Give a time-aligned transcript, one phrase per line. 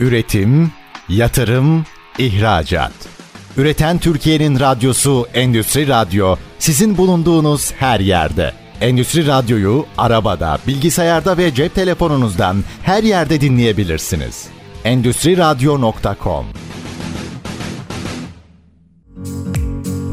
[0.00, 0.70] Üretim,
[1.08, 1.84] yatırım,
[2.18, 2.92] ihracat.
[3.56, 8.52] Üreten Türkiye'nin radyosu Endüstri Radyo sizin bulunduğunuz her yerde.
[8.80, 14.46] Endüstri Radyo'yu arabada, bilgisayarda ve cep telefonunuzdan her yerde dinleyebilirsiniz.
[14.84, 16.46] Endüstri Radyo.com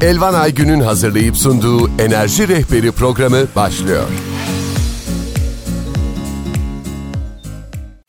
[0.01, 4.07] Elvan Aygün'ün hazırlayıp sunduğu Enerji Rehberi programı başlıyor.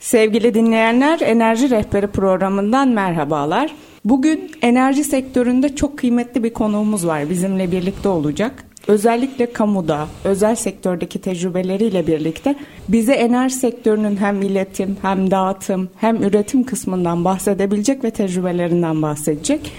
[0.09, 3.74] Sevgili dinleyenler, Enerji Rehberi programından merhabalar.
[4.05, 7.30] Bugün enerji sektöründe çok kıymetli bir konuğumuz var.
[7.30, 8.64] Bizimle birlikte olacak.
[8.86, 12.55] Özellikle kamuda, özel sektördeki tecrübeleriyle birlikte
[12.88, 19.72] bize enerji sektörünün hem iletim, hem dağıtım, hem üretim kısmından bahsedebilecek ve tecrübelerinden bahsedecek.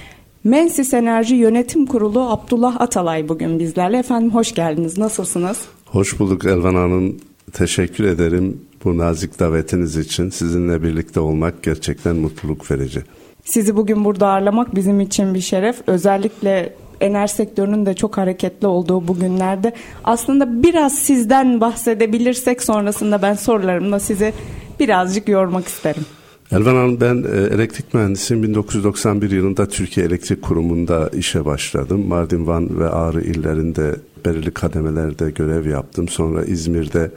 [0.43, 3.97] Mensis Enerji Yönetim Kurulu Abdullah Atalay bugün bizlerle.
[3.97, 4.97] Efendim hoş geldiniz.
[4.97, 5.65] Nasılsınız?
[5.85, 7.17] Hoş bulduk Elvan Hanım.
[7.53, 10.29] Teşekkür ederim bu nazik davetiniz için.
[10.29, 13.03] Sizinle birlikte olmak gerçekten mutluluk verici.
[13.45, 15.75] Sizi bugün burada ağırlamak bizim için bir şeref.
[15.87, 23.99] Özellikle enerji sektörünün de çok hareketli olduğu bugünlerde aslında biraz sizden bahsedebilirsek sonrasında ben sorularımla
[23.99, 24.33] sizi
[24.79, 26.05] birazcık yormak isterim.
[26.51, 28.43] Elvan Hanım ben e, elektrik mühendisiyim.
[28.43, 32.07] 1991 yılında Türkiye Elektrik Kurumu'nda işe başladım.
[32.07, 36.07] Mardin, Van ve Ağrı illerinde belirli kademelerde görev yaptım.
[36.07, 37.11] Sonra İzmir'de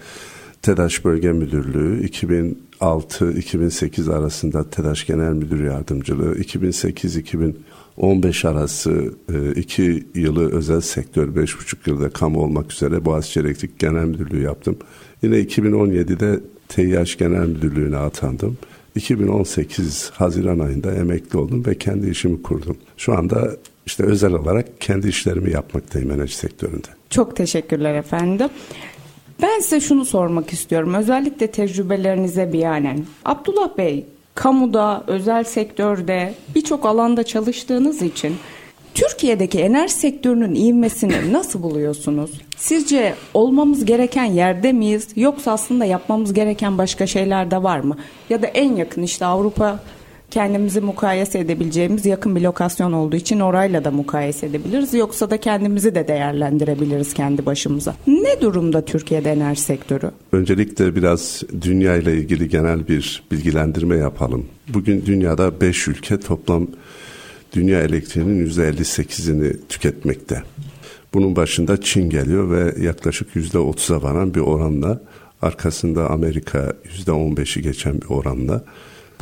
[0.62, 10.80] TEDAŞ Bölge Müdürlüğü 2006-2008 arasında TEDAŞ Genel Müdür Yardımcılığı 2008-2015 arası e, iki yılı özel
[10.80, 14.76] sektör, beş buçuk yılda kamu olmak üzere Boğaziçi Elektrik Genel Müdürlüğü yaptım.
[15.22, 18.58] Yine 2017'de TİH Genel Müdürlüğü'ne atandım.
[18.94, 22.76] 2018 Haziran ayında emekli oldum ve kendi işimi kurdum.
[22.96, 26.88] Şu anda işte özel olarak kendi işlerimi yapmaktayım enerji sektöründe.
[27.10, 28.48] Çok teşekkürler efendim.
[29.42, 30.94] Ben size şunu sormak istiyorum.
[30.94, 33.04] Özellikle tecrübelerinize biyanen.
[33.24, 38.36] Abdullah Bey, kamuda, özel sektörde birçok alanda çalıştığınız için
[38.94, 42.30] Türkiye'deki enerji sektörünün ivmesini nasıl buluyorsunuz?
[42.56, 47.96] Sizce olmamız gereken yerde miyiz yoksa aslında yapmamız gereken başka şeyler de var mı?
[48.30, 49.78] Ya da en yakın işte Avrupa
[50.32, 54.94] kendimizi mukayese edebileceğimiz yakın bir lokasyon olduğu için orayla da mukayese edebiliriz.
[54.94, 57.94] Yoksa da kendimizi de değerlendirebiliriz kendi başımıza.
[58.06, 60.10] Ne durumda Türkiye'de enerji sektörü?
[60.32, 64.46] Öncelikle biraz dünya ile ilgili genel bir bilgilendirme yapalım.
[64.68, 66.66] Bugün dünyada 5 ülke toplam
[67.52, 70.42] dünya elektriğinin %58'ini tüketmekte.
[71.14, 75.00] Bunun başında Çin geliyor ve yaklaşık %30'a varan bir oranla
[75.42, 76.72] arkasında Amerika
[77.06, 78.64] %15'i geçen bir oranla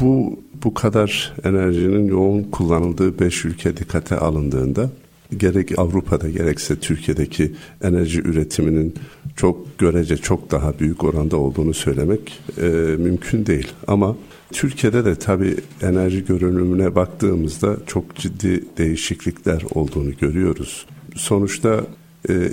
[0.00, 4.90] bu bu kadar enerjinin yoğun kullanıldığı 5 ülke dikkate alındığında
[5.36, 7.52] gerek Avrupa'da gerekse Türkiye'deki
[7.82, 8.94] enerji üretiminin
[9.36, 12.66] çok görece çok daha büyük oranda olduğunu söylemek e,
[12.98, 13.68] mümkün değil.
[13.86, 14.16] Ama
[14.52, 20.86] Türkiye'de de tabii enerji görünümüne baktığımızda çok ciddi değişiklikler olduğunu görüyoruz.
[21.16, 21.84] Sonuçta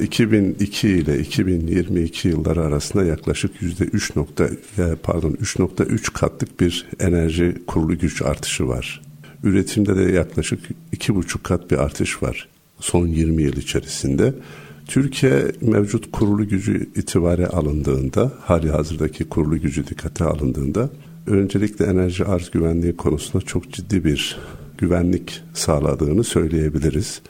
[0.02, 4.50] 2002 e, ile 2022 yılları arasında yaklaşık yüzde 3 nokta
[5.04, 9.02] pardon 3.3 katlık bir enerji kurulu güç artışı var.
[9.44, 10.60] Üretimde de yaklaşık
[10.94, 12.48] 2,5 kat bir artış var
[12.80, 14.34] son 20 yıl içerisinde.
[14.88, 20.90] Türkiye mevcut kurulu gücü itibare alındığında, hali hazırdaki kurulu gücü dikkate alındığında
[21.28, 24.38] öncelikle enerji arz güvenliği konusunda çok ciddi bir
[24.78, 27.22] güvenlik sağladığını söyleyebiliriz.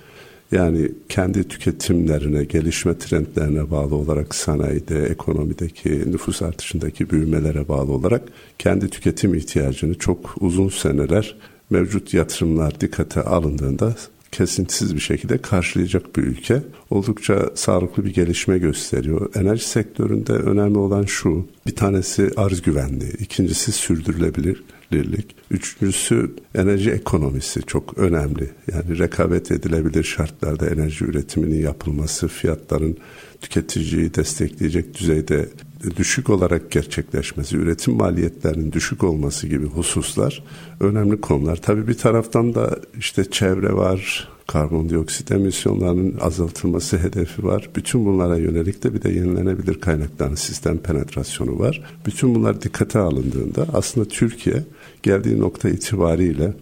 [0.51, 8.21] Yani kendi tüketimlerine, gelişme trendlerine bağlı olarak sanayide, ekonomideki, nüfus artışındaki büyümelere bağlı olarak
[8.59, 11.35] kendi tüketim ihtiyacını çok uzun seneler
[11.69, 13.95] mevcut yatırımlar dikkate alındığında
[14.31, 16.61] kesintisiz bir şekilde karşılayacak bir ülke.
[16.89, 19.35] Oldukça sağlıklı bir gelişme gösteriyor.
[19.35, 27.97] Enerji sektöründe önemli olan şu, bir tanesi arz güvenliği, ikincisi sürdürülebilirlik, üçüncüsü enerji ekonomisi çok
[27.97, 28.49] önemli.
[28.73, 32.97] Yani rekabet edilebilir şartlarda enerji üretiminin yapılması, fiyatların
[33.41, 35.49] tüketiciyi destekleyecek düzeyde
[35.97, 40.43] düşük olarak gerçekleşmesi, üretim maliyetlerinin düşük olması gibi hususlar
[40.79, 41.55] önemli konular.
[41.55, 47.69] Tabii bir taraftan da işte çevre var, karbondioksit emisyonlarının azaltılması hedefi var.
[47.75, 51.83] Bütün bunlara yönelik de bir de yenilenebilir kaynakların sistem penetrasyonu var.
[52.05, 54.63] Bütün bunlar dikkate alındığında aslında Türkiye
[55.03, 56.53] geldiği nokta itibariyle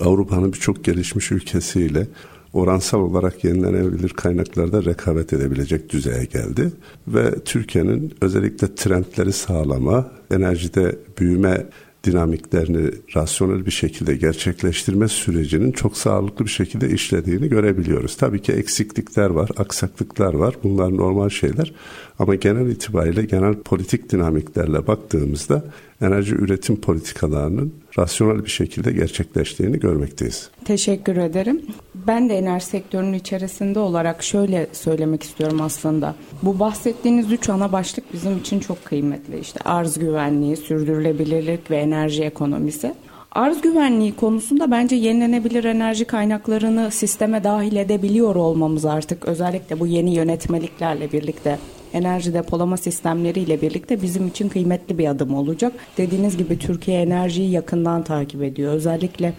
[0.00, 2.06] Avrupa'nın birçok gelişmiş ülkesiyle
[2.52, 6.72] oransal olarak yenilenebilir kaynaklarda rekabet edebilecek düzeye geldi
[7.08, 11.66] ve Türkiye'nin özellikle trendleri sağlama, enerjide büyüme
[12.04, 18.16] dinamiklerini rasyonel bir şekilde gerçekleştirme sürecinin çok sağlıklı bir şekilde işlediğini görebiliyoruz.
[18.16, 20.54] Tabii ki eksiklikler var, aksaklıklar var.
[20.62, 21.72] Bunlar normal şeyler.
[22.20, 25.64] Ama genel itibariyle genel politik dinamiklerle baktığımızda
[26.02, 30.50] enerji üretim politikalarının rasyonel bir şekilde gerçekleştiğini görmekteyiz.
[30.64, 31.62] Teşekkür ederim.
[31.94, 36.14] Ben de enerji sektörünün içerisinde olarak şöyle söylemek istiyorum aslında.
[36.42, 39.38] Bu bahsettiğiniz üç ana başlık bizim için çok kıymetli.
[39.38, 42.94] İşte arz güvenliği, sürdürülebilirlik ve enerji ekonomisi.
[43.32, 50.14] Arz güvenliği konusunda bence yenilenebilir enerji kaynaklarını sisteme dahil edebiliyor olmamız artık özellikle bu yeni
[50.14, 51.58] yönetmeliklerle birlikte
[51.92, 55.72] enerji depolama sistemleriyle birlikte bizim için kıymetli bir adım olacak.
[55.98, 58.72] Dediğiniz gibi Türkiye enerjiyi yakından takip ediyor.
[58.72, 59.32] Özellikle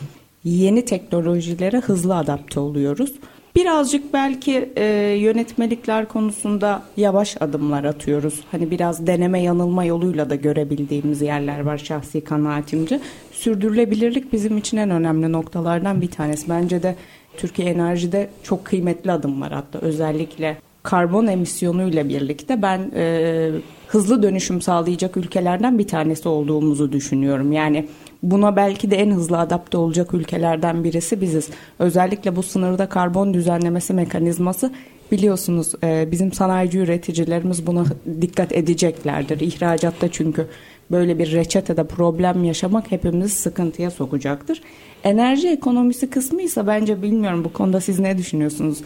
[0.43, 3.13] yeni teknolojilere hızlı adapte oluyoruz.
[3.55, 4.85] Birazcık belki e,
[5.19, 8.39] yönetmelikler konusunda yavaş adımlar atıyoruz.
[8.51, 12.99] Hani biraz deneme yanılma yoluyla da görebildiğimiz yerler var şahsi kanaatimce.
[13.31, 16.49] Sürdürülebilirlik bizim için en önemli noktalardan bir tanesi.
[16.49, 16.95] Bence de
[17.37, 19.79] Türkiye Enerji'de çok kıymetli adımlar attı.
[19.81, 23.49] Özellikle karbon emisyonuyla birlikte ben e,
[23.87, 27.51] hızlı dönüşüm sağlayacak ülkelerden bir tanesi olduğumuzu düşünüyorum.
[27.51, 27.87] Yani
[28.23, 31.49] buna belki de en hızlı adapte olacak ülkelerden birisi biziz.
[31.79, 34.71] Özellikle bu sınırda karbon düzenlemesi mekanizması
[35.11, 37.85] biliyorsunuz e, bizim sanayici üreticilerimiz buna
[38.21, 39.39] dikkat edeceklerdir.
[39.39, 40.47] İhracatta çünkü
[40.91, 44.61] böyle bir reçetede problem yaşamak hepimizi sıkıntıya sokacaktır.
[45.03, 48.77] Enerji ekonomisi kısmı ise bence bilmiyorum bu konuda siz ne düşünüyorsunuz?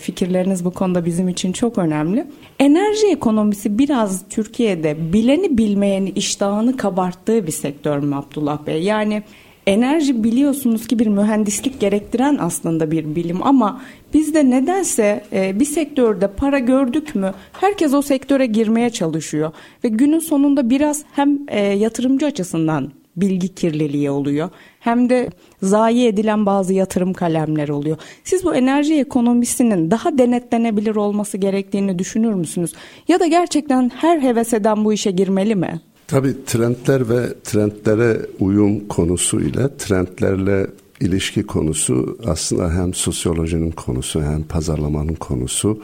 [0.00, 2.26] Fikirleriniz bu konuda bizim için çok önemli.
[2.58, 8.82] Enerji ekonomisi biraz Türkiye'de bileni bilmeyeni iştahını kabarttığı bir sektör mü Abdullah Bey?
[8.82, 9.22] Yani
[9.66, 13.82] enerji biliyorsunuz ki bir mühendislik gerektiren aslında bir bilim ama
[14.14, 19.52] bizde nedense e, bir sektörde para gördük mü herkes o sektöre girmeye çalışıyor
[19.84, 24.50] ve günün sonunda biraz hem e, yatırımcı açısından bilgi kirliliği oluyor.
[24.80, 25.30] Hem de
[25.62, 27.96] zayi edilen bazı yatırım kalemleri oluyor.
[28.24, 32.72] Siz bu enerji ekonomisinin daha denetlenebilir olması gerektiğini düşünür müsünüz?
[33.08, 35.80] Ya da gerçekten her heves eden bu işe girmeli mi?
[36.08, 40.66] Tabii trendler ve trendlere uyum konusu ile trendlerle
[41.00, 45.82] ilişki konusu aslında hem sosyolojinin konusu hem pazarlamanın konusu.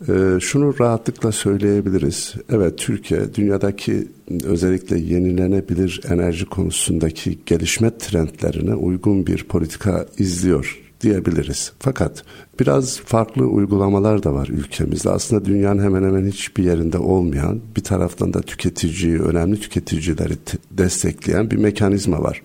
[0.00, 2.34] Ee, şunu rahatlıkla söyleyebiliriz.
[2.50, 4.08] Evet Türkiye dünyadaki
[4.44, 11.72] özellikle yenilenebilir enerji konusundaki gelişme trendlerine uygun bir politika izliyor diyebiliriz.
[11.78, 12.24] Fakat
[12.60, 15.10] biraz farklı uygulamalar da var ülkemizde.
[15.10, 20.34] Aslında dünyanın hemen hemen hiçbir yerinde olmayan, bir taraftan da tüketiciyi, önemli tüketicileri
[20.70, 22.42] destekleyen bir mekanizma var.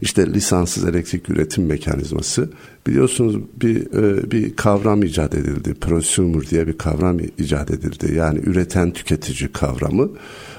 [0.00, 2.50] İşte lisanssız elektrik üretim mekanizması.
[2.86, 5.74] Biliyorsunuz bir e, bir kavram icat edildi.
[5.74, 8.14] Prosumer diye bir kavram icat edildi.
[8.14, 10.10] Yani üreten tüketici kavramı.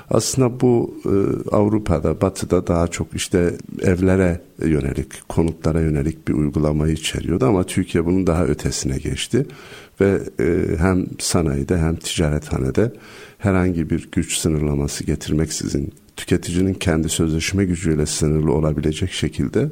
[0.10, 1.16] Aslında bu e,
[1.56, 8.28] Avrupa'da, Batı'da daha çok işte evlere yönelik, konutlara yönelik bir uygulamayı içeriyordu ama Türkiye bunun
[8.28, 9.46] daha ötesine geçti
[10.02, 12.94] ve e, hem sanayide hem ticarethanede
[13.38, 19.70] herhangi bir güç sınırlaması getirmeksizin tüketicinin kendi sözleşme gücüyle sınırlı olabilecek şekilde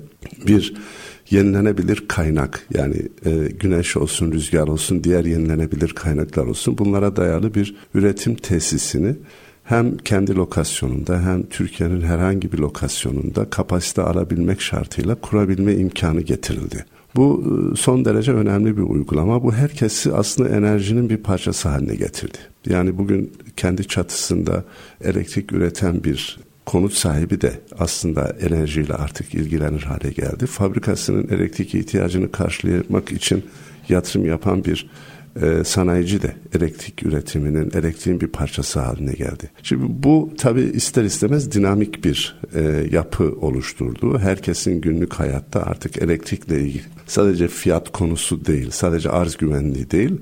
[0.48, 0.74] bir
[1.30, 2.96] yenilenebilir kaynak yani
[3.26, 9.16] e, güneş olsun rüzgar olsun diğer yenilenebilir kaynaklar olsun bunlara dayalı bir üretim tesisini
[9.64, 16.86] hem kendi lokasyonunda hem Türkiye'nin herhangi bir lokasyonunda kapasite alabilmek şartıyla kurabilme imkanı getirildi.
[17.16, 17.44] Bu
[17.74, 19.44] e, son derece önemli bir uygulama.
[19.44, 22.38] Bu herkesi aslında enerjinin bir parçası haline getirdi.
[22.70, 24.64] Yani bugün kendi çatısında
[25.04, 30.46] elektrik üreten bir konut sahibi de aslında enerjiyle artık ilgilenir hale geldi.
[30.46, 33.44] Fabrikasının elektrik ihtiyacını karşılamak için
[33.90, 34.90] yatırım yapan bir
[35.42, 39.52] e, sanayici de elektrik üretiminin, elektriğin bir parçası haline geldi.
[39.64, 44.20] Şimdi bu tabi ister istemez dinamik bir e, yapı oluşturdu.
[44.20, 50.18] Herkesin günlük hayatta artık elektrikle ilgili sadece fiyat konusu değil, sadece arz güvenliği değil,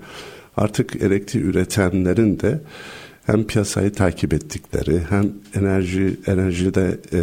[0.57, 2.61] artık elektrik üretenlerin de
[3.25, 7.19] hem piyasayı takip ettikleri hem enerji enerjide e,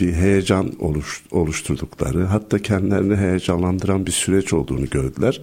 [0.00, 5.40] bir heyecan oluş, oluşturdukları hatta kendilerini heyecanlandıran bir süreç olduğunu gördüler.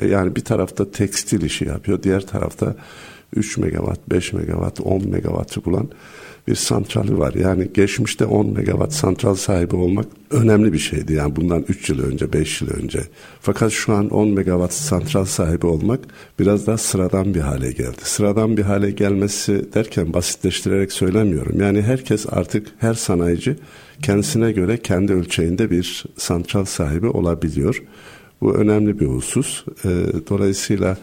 [0.00, 2.76] E, yani bir tarafta tekstil işi yapıyor, diğer tarafta
[3.36, 5.88] 3 megawatt, 5 megawatt, 10 megawattı bulan
[6.48, 7.34] bir santrali var.
[7.34, 11.12] Yani geçmişte 10 megawatt santral sahibi olmak önemli bir şeydi.
[11.12, 13.00] Yani bundan 3 yıl önce, 5 yıl önce.
[13.40, 16.00] Fakat şu an 10 megawatt santral sahibi olmak
[16.38, 17.98] biraz daha sıradan bir hale geldi.
[18.02, 21.60] Sıradan bir hale gelmesi derken basitleştirerek söylemiyorum.
[21.60, 23.56] Yani herkes artık her sanayici
[24.02, 27.82] kendisine göre kendi ölçeğinde bir santral sahibi olabiliyor.
[28.40, 29.64] Bu önemli bir husus.
[29.84, 29.88] Ee,
[30.28, 30.96] dolayısıyla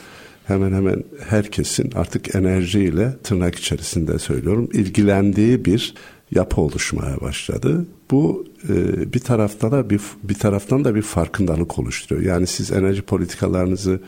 [0.52, 5.94] hemen hemen herkesin artık enerjiyle tırnak içerisinde söylüyorum ilgilendiği bir
[6.32, 7.86] yapı oluşmaya başladı.
[8.12, 12.26] Bu e, bir taraftan da bir bir taraftan da bir farkındalık oluşturuyor.
[12.26, 14.00] Yani siz enerji politikalarınızı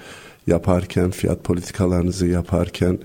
[0.48, 3.00] yaparken, fiyat politikalarınızı yaparken,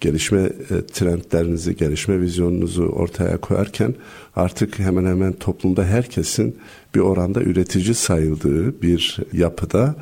[0.00, 3.94] gelişme e, trendlerinizi, gelişme vizyonunuzu ortaya koyarken
[4.36, 6.56] artık hemen hemen toplumda herkesin
[6.94, 9.96] bir oranda üretici sayıldığı bir yapıda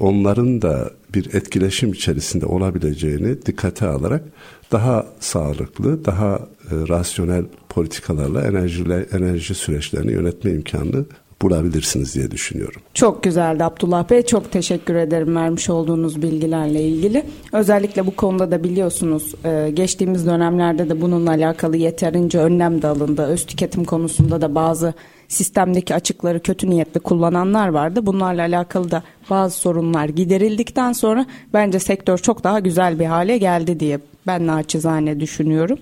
[0.00, 4.24] onların da bir etkileşim içerisinde olabileceğini dikkate alarak
[4.72, 11.04] daha sağlıklı, daha e, rasyonel politikalarla enerjiyle enerji süreçlerini yönetme imkanını
[11.42, 12.82] bulabilirsiniz diye düşünüyorum.
[12.94, 14.22] Çok güzeldi Abdullah Bey.
[14.22, 17.24] Çok teşekkür ederim vermiş olduğunuz bilgilerle ilgili.
[17.52, 23.22] Özellikle bu konuda da biliyorsunuz e, geçtiğimiz dönemlerde de bununla alakalı yeterince önlem de alındı.
[23.22, 24.94] Öz tüketim konusunda da bazı
[25.28, 28.06] sistemdeki açıkları kötü niyetli kullananlar vardı.
[28.06, 33.80] Bunlarla alakalı da bazı sorunlar giderildikten sonra bence sektör çok daha güzel bir hale geldi
[33.80, 35.78] diye ben naçizane düşünüyorum.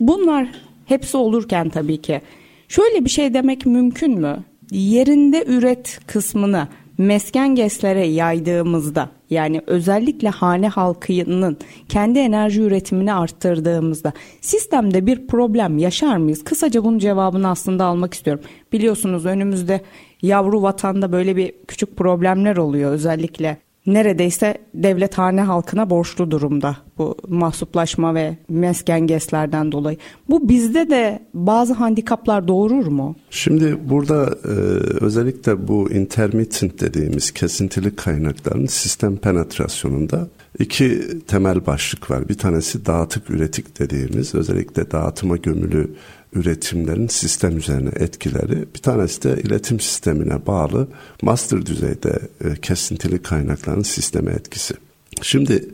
[0.00, 0.48] Bunlar
[0.86, 2.20] hepsi olurken tabii ki
[2.68, 4.44] şöyle bir şey demek mümkün mü?
[4.70, 11.56] Yerinde üret kısmını mesken geslere yaydığımızda yani özellikle hane halkının
[11.88, 16.44] kendi enerji üretimini arttırdığımızda sistemde bir problem yaşar mıyız?
[16.44, 18.44] Kısaca bunun cevabını aslında almak istiyorum.
[18.72, 19.80] Biliyorsunuz önümüzde
[20.22, 27.16] yavru vatanda böyle bir küçük problemler oluyor özellikle neredeyse devlet hane halkına borçlu durumda bu
[27.28, 29.96] mahsuplaşma ve mesken geslerden dolayı.
[30.28, 33.16] Bu bizde de bazı handikaplar doğurur mu?
[33.30, 34.48] Şimdi burada e,
[35.04, 42.28] özellikle bu intermittent dediğimiz kesintili kaynakların sistem penetrasyonunda iki temel başlık var.
[42.28, 45.90] Bir tanesi dağıtık üretik dediğimiz özellikle dağıtıma gömülü
[46.32, 48.64] üretimlerin sistem üzerine etkileri.
[48.74, 50.88] Bir tanesi de iletim sistemine bağlı
[51.22, 54.74] master düzeyde e, kesintili kaynakların sisteme etkisi.
[55.22, 55.68] Şimdi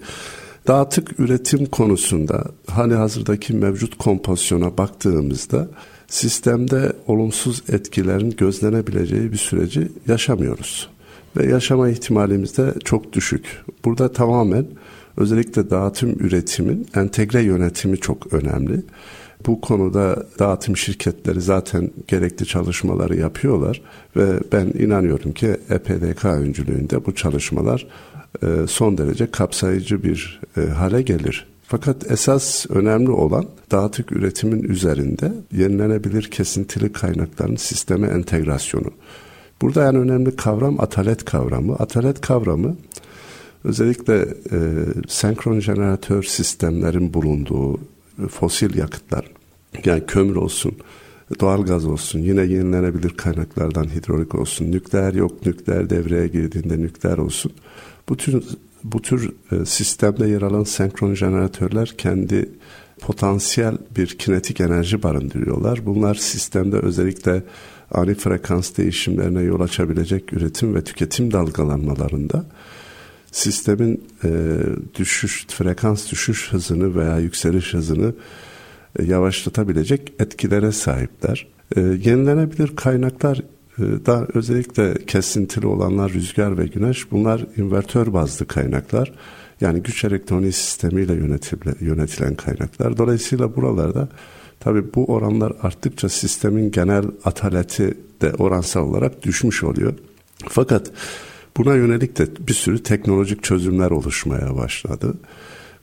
[0.67, 5.69] dağıtık üretim konusunda hani hazırdaki mevcut kompozisyona baktığımızda
[6.09, 10.89] sistemde olumsuz etkilerin gözlenebileceği bir süreci yaşamıyoruz.
[11.37, 13.65] Ve yaşama ihtimalimiz de çok düşük.
[13.85, 14.67] Burada tamamen
[15.17, 18.83] özellikle dağıtım üretimin entegre yönetimi çok önemli.
[19.47, 23.83] Bu konuda dağıtım şirketleri zaten gerekli çalışmaları yapıyorlar
[24.17, 27.87] ve ben inanıyorum ki EPDK öncülüğünde bu çalışmalar
[28.43, 31.47] e, son derece kapsayıcı bir e, hale gelir.
[31.69, 38.91] Fakat esas önemli olan dağıtık üretimin üzerinde yenilenebilir kesintili kaynakların sisteme entegrasyonu.
[39.63, 41.75] Burada en önemli kavram atalet kavramı.
[41.75, 42.77] Atalet kavramı
[43.67, 44.15] özellikle
[44.53, 44.59] e,
[45.09, 47.81] senkron jeneratör sistemlerin bulunduğu
[48.31, 49.31] fosil yakıtlar
[49.85, 50.73] yani kömür olsun,
[51.41, 57.53] doğal gaz olsun, yine yenilenebilir kaynaklardan hidrolik olsun, nükleer yok, nükleer devreye girdiğinde nükleer olsun.
[58.09, 58.45] Bu tür
[58.85, 62.49] bu tür e, sistemde yer alan senkron jeneratörler kendi
[63.01, 65.87] potansiyel bir kinetik enerji barındırıyorlar.
[65.87, 67.43] Bunlar sistemde özellikle
[67.91, 72.45] ani frekans değişimlerine yol açabilecek üretim ve tüketim dalgalanmalarında
[73.33, 74.31] sistemin e,
[74.99, 78.15] düşüş frekans düşüş hızını veya yükseliş hızını
[78.99, 81.47] e, yavaşlatabilecek etkilere sahipler.
[81.77, 83.43] E, yenilenebilir kaynaklar
[83.79, 89.13] e, da özellikle kesintili olanlar rüzgar ve güneş bunlar invertör bazlı kaynaklar.
[89.61, 91.13] Yani güç elektronik sistemiyle
[91.81, 92.97] yönetilen kaynaklar.
[92.97, 94.09] Dolayısıyla buralarda
[94.61, 99.95] tabi bu oranlar arttıkça sistemin genel ataleti de oransal olarak düşmüş oluyor.
[100.49, 100.91] Fakat
[101.57, 105.15] buna yönelik de bir sürü teknolojik çözümler oluşmaya başladı.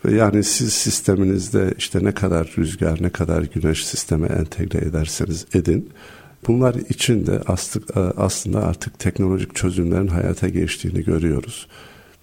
[0.06, 5.90] Ve yani siz sisteminizde işte ne kadar rüzgar, ne kadar güneş sisteme entegre ederseniz edin.
[6.48, 7.42] Bunlar için de
[8.18, 11.68] aslında artık teknolojik çözümlerin hayata geçtiğini görüyoruz.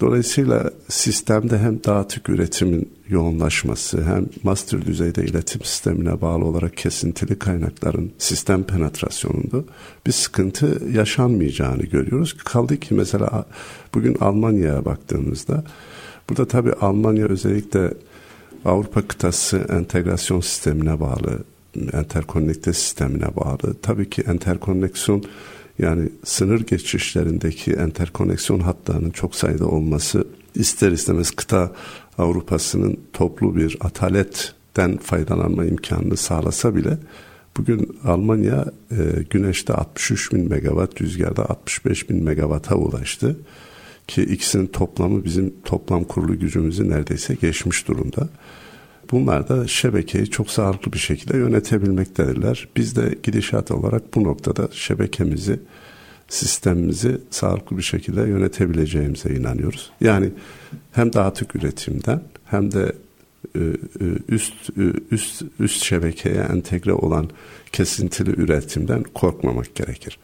[0.00, 8.12] Dolayısıyla sistemde hem dağıtık üretimin yoğunlaşması hem master düzeyde iletim sistemine bağlı olarak kesintili kaynakların
[8.18, 9.64] sistem penetrasyonunda
[10.06, 12.36] bir sıkıntı yaşanmayacağını görüyoruz.
[12.36, 13.46] Kaldı ki mesela
[13.94, 15.64] bugün Almanya'ya baktığımızda
[16.28, 17.94] burada tabii Almanya özellikle
[18.64, 21.38] Avrupa kıtası entegrasyon sistemine bağlı,
[21.92, 23.74] enterkonnekte sistemine bağlı.
[23.82, 25.24] Tabii ki enterkonneksiyon
[25.80, 31.72] yani sınır geçişlerindeki enterkoneksiyon hatlarının çok sayıda olması ister istemez kıta
[32.18, 36.98] Avrupa'sının toplu bir ataletten faydalanma imkanını sağlasa bile
[37.56, 43.36] bugün Almanya e, güneşte 63 bin megawatt, rüzgarda 65 bin megawatt'a ulaştı.
[44.06, 48.28] Ki ikisinin toplamı bizim toplam kurulu gücümüzü neredeyse geçmiş durumda.
[49.10, 52.68] Bunlar da şebekeyi çok sağlıklı bir şekilde yönetebilmektedirler.
[52.76, 55.60] Biz de gidişat olarak bu noktada şebekemizi,
[56.28, 59.90] sistemimizi sağlıklı bir şekilde yönetebileceğimize inanıyoruz.
[60.00, 60.30] Yani
[60.92, 62.92] hem dağıtık üretimden hem de
[63.56, 63.60] e,
[64.28, 64.54] üst
[65.10, 67.30] üst üst şebekeye entegre olan
[67.72, 70.18] kesintili üretimden korkmamak gerekir.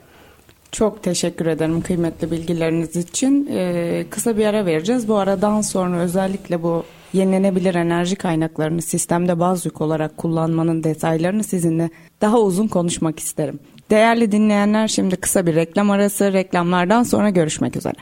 [0.77, 3.49] Çok teşekkür ederim kıymetli bilgileriniz için.
[3.53, 5.09] Ee, kısa bir ara vereceğiz.
[5.09, 11.91] Bu aradan sonra özellikle bu yenilenebilir enerji kaynaklarını sistemde baz yük olarak kullanmanın detaylarını sizinle
[12.21, 13.59] daha uzun konuşmak isterim.
[13.91, 16.33] Değerli dinleyenler şimdi kısa bir reklam arası.
[16.33, 17.97] Reklamlardan sonra görüşmek üzere.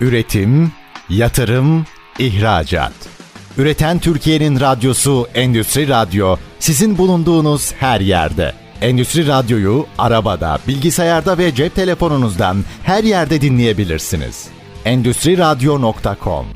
[0.00, 0.72] Üretim,
[1.08, 1.84] yatırım,
[2.18, 2.92] ihracat.
[3.58, 8.52] Üreten Türkiye'nin radyosu Endüstri Radyo sizin bulunduğunuz her yerde.
[8.80, 14.48] Endüstri Radyo'yu arabada, bilgisayarda ve cep telefonunuzdan her yerde dinleyebilirsiniz.
[14.84, 16.46] Endüstri Radyo.com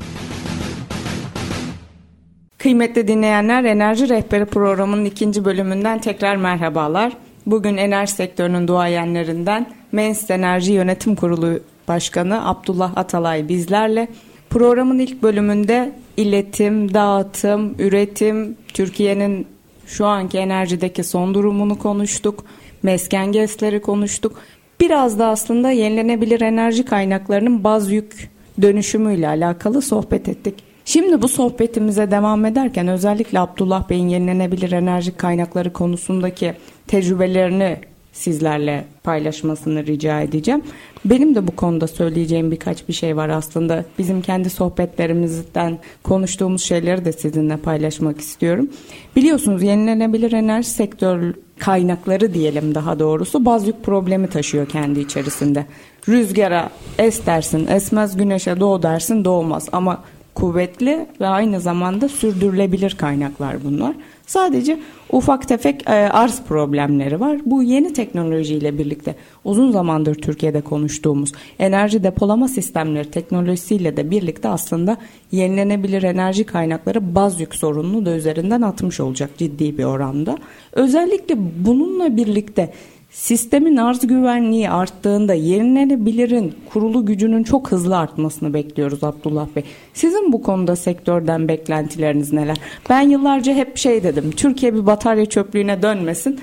[2.57, 7.13] Kıymetli dinleyenler Enerji Rehberi programının ikinci bölümünden tekrar merhabalar.
[7.45, 14.07] Bugün enerji sektörünün duayenlerinden Mens Enerji Yönetim Kurulu Başkanı Abdullah Atalay bizlerle.
[14.49, 19.54] Programın ilk bölümünde iletim, dağıtım, üretim, Türkiye'nin
[19.85, 22.45] şu anki enerjideki son durumunu konuştuk.
[22.83, 24.41] Mesken GES'leri konuştuk.
[24.79, 28.29] Biraz da aslında yenilenebilir enerji kaynaklarının baz yük
[28.61, 30.55] dönüşümüyle alakalı sohbet ettik.
[30.85, 36.53] Şimdi bu sohbetimize devam ederken özellikle Abdullah Bey'in yenilenebilir enerji kaynakları konusundaki
[36.87, 37.77] tecrübelerini
[38.15, 40.61] sizlerle paylaşmasını rica edeceğim.
[41.05, 43.85] Benim de bu konuda söyleyeceğim birkaç bir şey var aslında.
[43.99, 48.69] Bizim kendi sohbetlerimizden konuştuğumuz şeyleri de sizinle paylaşmak istiyorum.
[49.15, 55.65] Biliyorsunuz yenilenebilir enerji sektör kaynakları diyelim daha doğrusu baz yük problemi taşıyor kendi içerisinde.
[56.09, 60.03] Rüzgara es dersin, esmez güneşe doğu dersin doğmaz ama
[60.35, 63.95] kuvvetli ve aynı zamanda sürdürülebilir kaynaklar bunlar.
[64.25, 64.79] Sadece
[65.11, 67.37] ufak tefek e, arz problemleri var.
[67.45, 74.97] Bu yeni teknolojiyle birlikte uzun zamandır Türkiye'de konuştuğumuz enerji depolama sistemleri teknolojisiyle de birlikte aslında
[75.31, 80.37] yenilenebilir enerji kaynakları baz yük sorununu da üzerinden atmış olacak ciddi bir oranda.
[80.73, 82.73] Özellikle bununla birlikte
[83.15, 89.63] Sistemin arz güvenliği arttığında yenilenebilirin kurulu gücünün çok hızlı artmasını bekliyoruz Abdullah Bey.
[89.93, 92.57] Sizin bu konuda sektörden beklentileriniz neler?
[92.89, 94.31] Ben yıllarca hep şey dedim.
[94.31, 96.39] Türkiye bir batarya çöplüğüne dönmesin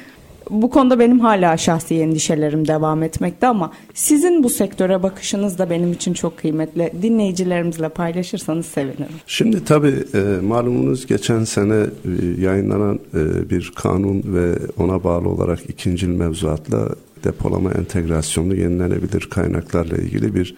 [0.51, 5.93] bu konuda benim hala şahsi endişelerim devam etmekte ama sizin bu sektöre bakışınız da benim
[5.93, 6.93] için çok kıymetli.
[7.03, 9.07] Dinleyicilerimizle paylaşırsanız sevinirim.
[9.27, 15.71] Şimdi tabii e, malumunuz geçen sene e, yayınlanan e, bir kanun ve ona bağlı olarak
[15.71, 16.89] ikincil mevzuatla
[17.25, 20.55] depolama entegrasyonlu yenilenebilir kaynaklarla ilgili bir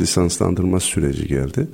[0.00, 1.68] lisanslandırma süreci geldi.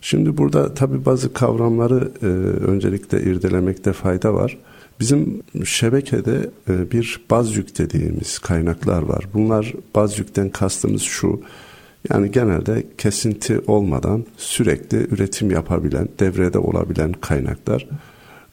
[0.00, 2.26] Şimdi burada tabii bazı kavramları e,
[2.66, 4.58] öncelikle irdelemekte fayda var.
[5.00, 9.28] Bizim şebekede e, bir baz yük dediğimiz kaynaklar var.
[9.34, 11.40] Bunlar baz yükten kastımız şu.
[12.10, 17.88] Yani genelde kesinti olmadan sürekli üretim yapabilen, devrede olabilen kaynaklar.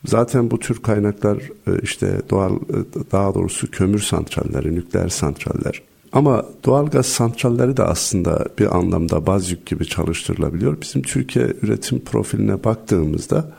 [0.06, 5.82] Zaten bu tür kaynaklar e, işte doğal e, daha doğrusu kömür santralleri, nükleer santraller.
[6.12, 10.82] Ama doğal gaz santralleri de aslında bir anlamda baz yük gibi çalıştırılabiliyor.
[10.82, 13.52] Bizim Türkiye üretim profiline baktığımızda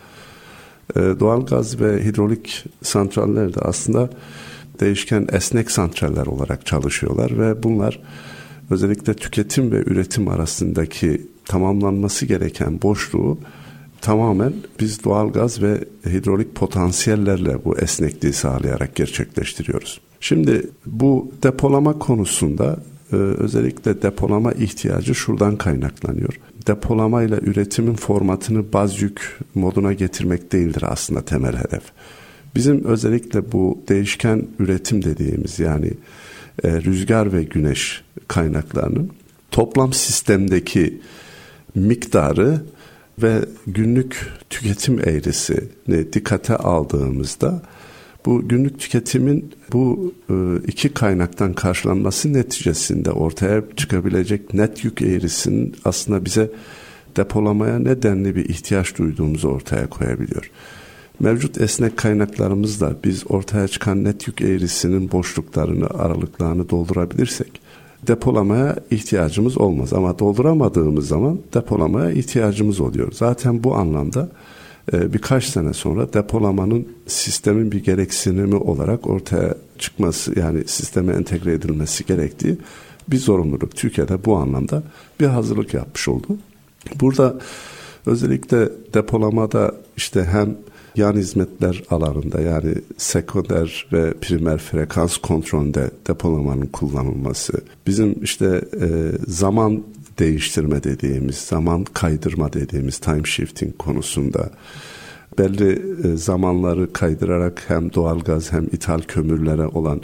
[0.97, 4.11] doğal gaz ve hidrolik santraller de aslında
[4.81, 8.01] değişken esnek santraller olarak çalışıyorlar ve bunlar
[8.71, 13.39] özellikle tüketim ve üretim arasındaki tamamlanması gereken boşluğu
[14.01, 20.01] tamamen biz doğal gaz ve hidrolik potansiyellerle bu esnekliği sağlayarak gerçekleştiriyoruz.
[20.21, 22.77] Şimdi bu depolama konusunda
[23.13, 31.25] e, özellikle depolama ihtiyacı şuradan kaynaklanıyor depolamayla üretimin formatını baz yük moduna getirmek değildir aslında
[31.25, 31.83] temel hedef.
[32.55, 35.93] Bizim özellikle bu değişken üretim dediğimiz yani
[36.65, 39.11] e, rüzgar ve güneş kaynaklarının
[39.51, 41.01] toplam sistemdeki
[41.75, 42.63] miktarı
[43.23, 47.63] ve günlük tüketim eğrisini dikkate aldığımızda
[48.27, 50.35] bu günlük tüketimin bu e,
[50.67, 56.51] iki kaynaktan karşılanması neticesinde ortaya çıkabilecek net yük eğrisinin aslında bize
[57.17, 60.51] depolamaya nedenli bir ihtiyaç duyduğumuzu ortaya koyabiliyor.
[61.21, 67.61] Mevcut esnek kaynaklarımızla biz ortaya çıkan net yük eğrisinin boşluklarını, aralıklarını doldurabilirsek
[68.07, 69.93] depolamaya ihtiyacımız olmaz.
[69.93, 73.13] Ama dolduramadığımız zaman depolamaya ihtiyacımız oluyor.
[73.13, 74.29] Zaten bu anlamda
[74.93, 82.59] birkaç sene sonra depolamanın sistemin bir gereksinimi olarak ortaya çıkması yani sisteme entegre edilmesi gerektiği
[83.09, 83.77] bir zorunluluk.
[83.77, 84.83] Türkiye'de bu anlamda
[85.21, 86.27] bir hazırlık yapmış oldu.
[87.01, 87.39] Burada
[88.07, 90.57] özellikle depolamada işte hem
[90.97, 97.53] yan hizmetler alanında yani sekonder ve primer frekans kontrolünde depolamanın kullanılması,
[97.87, 98.89] bizim işte e,
[99.27, 99.83] zaman
[100.19, 104.51] değiştirme dediğimiz, zaman kaydırma dediğimiz time shifting konusunda
[105.39, 110.03] belli e, zamanları kaydırarak hem doğalgaz hem ithal kömürlere olan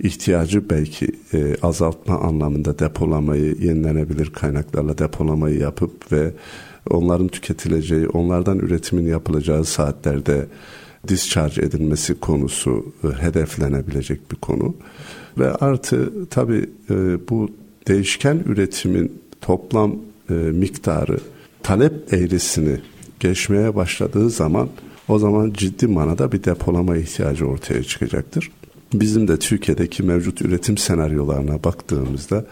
[0.00, 6.32] ihtiyacı belki e, azaltma anlamında depolamayı yenilenebilir kaynaklarla depolamayı yapıp ve
[6.90, 10.46] onların tüketileceği, onlardan üretimin yapılacağı saatlerde
[11.08, 14.74] discharge edilmesi konusu e, hedeflenebilecek bir konu.
[15.38, 16.94] Ve artı tabii e,
[17.28, 17.50] bu
[17.88, 19.96] değişken üretimin toplam
[20.30, 21.18] e, miktarı
[21.62, 22.80] talep eğrisini
[23.20, 24.68] geçmeye başladığı zaman
[25.08, 28.50] o zaman ciddi manada bir depolama ihtiyacı ortaya çıkacaktır.
[28.94, 32.44] Bizim de Türkiye'deki mevcut üretim senaryolarına baktığımızda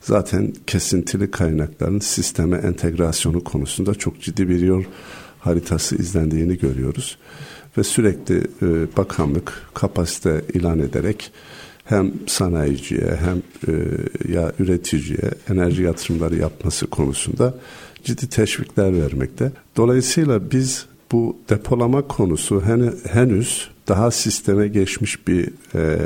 [0.00, 4.82] zaten kesintili kaynakların sisteme entegrasyonu konusunda çok ciddi bir yol
[5.40, 7.18] haritası izlendiğini görüyoruz.
[7.78, 11.32] Ve sürekli e, bakanlık kapasite ilan ederek
[11.92, 13.72] hem sanayiciye hem e,
[14.32, 17.54] ya üreticiye enerji yatırımları yapması konusunda
[18.04, 19.52] ciddi teşvikler vermekte.
[19.76, 22.62] Dolayısıyla biz bu depolama konusu
[23.12, 25.98] henüz daha sisteme geçmiş bir e,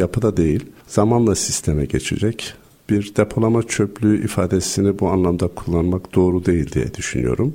[0.00, 0.64] yapıda değil.
[0.86, 2.54] Zamanla sisteme geçecek.
[2.90, 7.54] Bir depolama çöplüğü ifadesini bu anlamda kullanmak doğru değil diye düşünüyorum.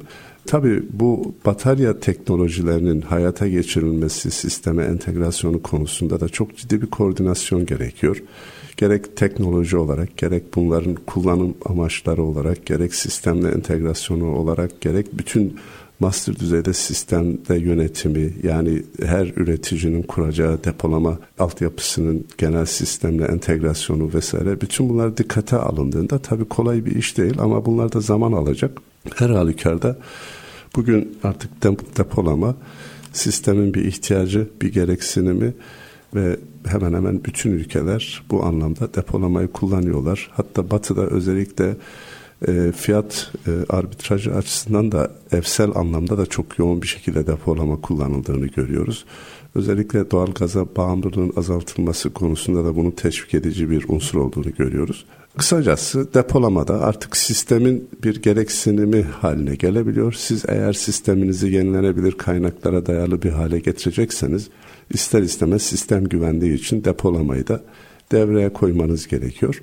[0.49, 8.23] Tabii bu batarya teknolojilerinin hayata geçirilmesi, sisteme entegrasyonu konusunda da çok ciddi bir koordinasyon gerekiyor.
[8.77, 15.55] Gerek teknoloji olarak, gerek bunların kullanım amaçları olarak, gerek sistemle entegrasyonu olarak, gerek bütün
[15.99, 24.89] master düzeyde sistemde yönetimi yani her üreticinin kuracağı depolama altyapısının genel sistemle entegrasyonu vesaire bütün
[24.89, 28.88] bunlar dikkate alındığında tabii kolay bir iş değil ama bunlar da zaman alacak.
[29.15, 29.97] Her halükarda
[30.75, 31.63] bugün artık
[31.97, 32.55] depolama
[33.13, 35.53] sistemin bir ihtiyacı, bir gereksinimi
[36.15, 40.31] ve hemen hemen bütün ülkeler bu anlamda depolamayı kullanıyorlar.
[40.33, 41.75] Hatta batıda özellikle
[42.47, 48.47] e, fiyat e, arbitrajı açısından da evsel anlamda da çok yoğun bir şekilde depolama kullanıldığını
[48.47, 49.05] görüyoruz.
[49.55, 55.05] Özellikle doğal gaza bağımlılığın azaltılması konusunda da bunun teşvik edici bir unsur olduğunu görüyoruz.
[55.39, 60.13] Kısacası depolamada artık sistemin bir gereksinimi haline gelebiliyor.
[60.13, 64.49] Siz eğer sisteminizi yenilenebilir kaynaklara dayalı bir hale getirecekseniz
[64.89, 67.61] ister istemez sistem güvenliği için depolamayı da
[68.11, 69.61] devreye koymanız gerekiyor.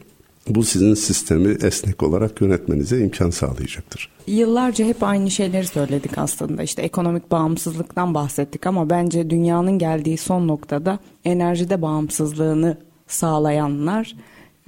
[0.49, 4.11] Bu sizin sistemi esnek olarak yönetmenize imkan sağlayacaktır.
[4.27, 6.63] Yıllarca hep aynı şeyleri söyledik aslında.
[6.63, 14.17] İşte ekonomik bağımsızlıktan bahsettik ama bence dünyanın geldiği son noktada enerjide bağımsızlığını sağlayanlar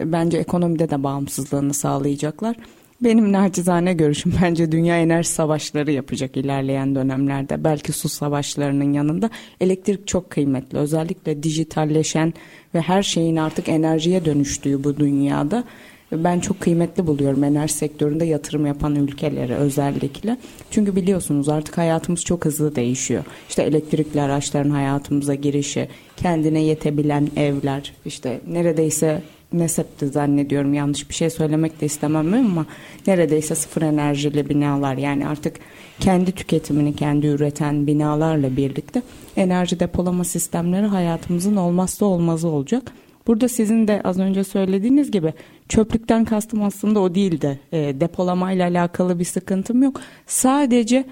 [0.01, 2.57] bence ekonomide de bağımsızlığını sağlayacaklar.
[3.01, 7.65] Benim naçizane görüşüm bence dünya enerji savaşları yapacak ilerleyen dönemlerde.
[7.65, 9.31] Belki su savaşlarının yanında
[9.61, 10.79] elektrik çok kıymetli.
[10.79, 12.35] Özellikle dijitalleşen
[12.75, 15.65] ve her şeyin artık enerjiye dönüştüğü bu dünyada
[16.13, 20.37] ben çok kıymetli buluyorum enerji sektöründe yatırım yapan ülkeleri özellikle.
[20.71, 23.25] Çünkü biliyorsunuz artık hayatımız çok hızlı değişiyor.
[23.49, 31.31] İşte elektrikli araçların hayatımıza girişi, kendine yetebilen evler, işte neredeyse Nesep'ti zannediyorum yanlış bir şey
[31.31, 32.67] söylemek de istemem ama
[33.07, 35.57] neredeyse sıfır enerjili binalar yani artık
[36.01, 39.03] kendi tüketimini kendi üreten binalarla birlikte
[39.37, 42.93] enerji depolama sistemleri hayatımızın olmazsa olmazı olacak.
[43.27, 45.35] Burada sizin de az önce söylediğiniz gibi
[45.69, 47.61] çöplükten kastım aslında o değildi.
[47.73, 50.01] E, depolamayla alakalı bir sıkıntım yok.
[50.27, 51.05] Sadece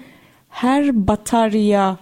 [0.49, 1.97] her batarya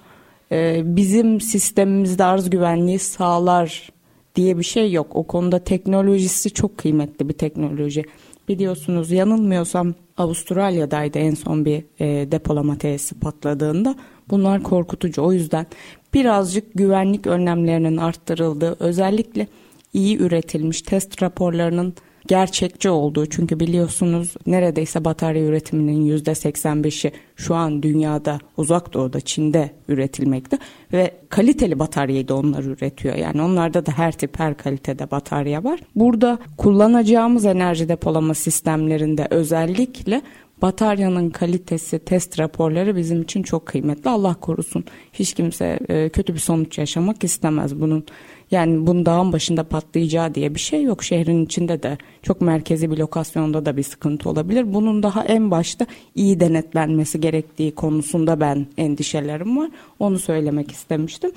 [0.52, 3.89] e, bizim sistemimizde arz güvenliği sağlar
[4.36, 5.15] diye bir şey yok.
[5.15, 8.04] O konuda teknolojisi çok kıymetli bir teknoloji.
[8.48, 13.95] Biliyorsunuz yanılmıyorsam Avustralya'daydı en son bir e, depolama tesisi patladığında.
[14.30, 15.21] Bunlar korkutucu.
[15.21, 15.65] O yüzden
[16.13, 19.48] birazcık güvenlik önlemlerinin arttırıldığı, özellikle
[19.93, 21.93] iyi üretilmiş test raporlarının
[22.28, 30.58] gerçekçi olduğu çünkü biliyorsunuz neredeyse batarya üretiminin %85'i şu an dünyada uzak doğuda Çin'de üretilmekte
[30.94, 33.16] ve kaliteli bataryayı da onlar üretiyor.
[33.16, 35.80] Yani onlarda da her tip her kalitede batarya var.
[35.96, 40.22] Burada kullanacağımız enerji depolama sistemlerinde özellikle
[40.62, 44.10] bataryanın kalitesi, test raporları bizim için çok kıymetli.
[44.10, 44.84] Allah korusun.
[45.13, 48.06] Hiç kimse e, kötü bir sonuç yaşamak istemez bunun.
[48.52, 51.04] Yani bunun dağın başında patlayacağı diye bir şey yok.
[51.04, 54.74] Şehrin içinde de çok merkezi bir lokasyonda da bir sıkıntı olabilir.
[54.74, 59.72] Bunun daha en başta iyi denetlenmesi gerektiği konusunda ben endişelerim var.
[60.00, 61.32] Onu söylemek istemiştim.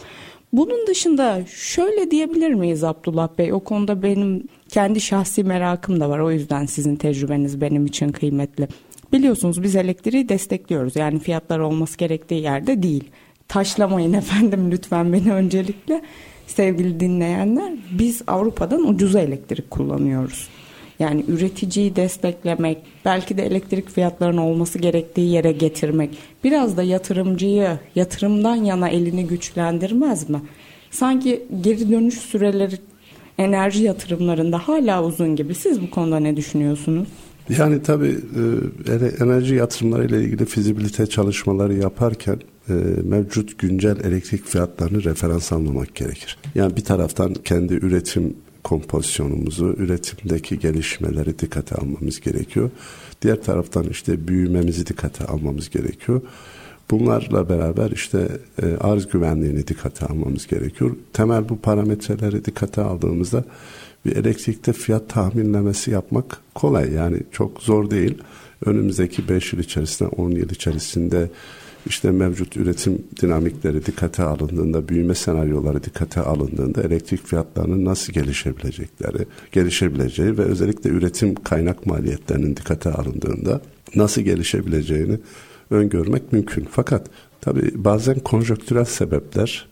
[0.53, 3.53] Bunun dışında şöyle diyebilir miyiz Abdullah Bey?
[3.53, 6.19] O konuda benim kendi şahsi merakım da var.
[6.19, 8.69] O yüzden sizin tecrübeniz benim için kıymetli.
[9.13, 10.97] Biliyorsunuz biz elektriği destekliyoruz.
[10.97, 13.05] Yani fiyatlar olması gerektiği yerde değil.
[13.49, 16.03] Taşlamayın efendim lütfen beni öncelikle
[16.47, 17.73] sevgili dinleyenler.
[17.99, 20.49] Biz Avrupa'dan ucuza elektrik kullanıyoruz.
[20.99, 26.11] Yani üreticiyi desteklemek, belki de elektrik fiyatlarının olması gerektiği yere getirmek,
[26.45, 30.41] biraz da yatırımcıyı yatırımdan yana elini güçlendirmez mi?
[30.91, 32.75] Sanki geri dönüş süreleri
[33.39, 35.55] enerji yatırımlarında hala uzun gibi.
[35.55, 37.09] Siz bu konuda ne düşünüyorsunuz?
[37.49, 38.19] Yani tabii
[38.89, 45.95] e, enerji yatırımları ile ilgili fizibilite çalışmaları yaparken e, mevcut güncel elektrik fiyatlarını referans almamak
[45.95, 46.39] gerekir.
[46.55, 52.71] Yani bir taraftan kendi üretim kompozisyonumuzu, üretimdeki gelişmeleri dikkate almamız gerekiyor.
[53.23, 56.21] Diğer taraftan işte büyümemizi dikkate almamız gerekiyor.
[56.91, 58.29] Bunlarla beraber işte
[58.63, 60.97] e, arz güvenliğini dikkate almamız gerekiyor.
[61.13, 63.45] Temel bu parametreleri dikkate aldığımızda
[64.05, 66.93] bir elektrikte fiyat tahminlemesi yapmak kolay.
[66.93, 68.19] Yani çok zor değil.
[68.65, 71.31] Önümüzdeki 5 yıl içerisinde 10 yıl içerisinde
[71.87, 80.39] işte mevcut üretim dinamikleri dikkate alındığında, büyüme senaryoları dikkate alındığında elektrik fiyatlarının nasıl gelişebilecekleri, gelişebileceği
[80.39, 83.61] ve özellikle üretim kaynak maliyetlerinin dikkate alındığında
[83.95, 85.19] nasıl gelişebileceğini
[85.71, 86.69] öngörmek mümkün.
[86.71, 87.07] Fakat
[87.41, 89.69] tabi bazen konjonktürel sebepler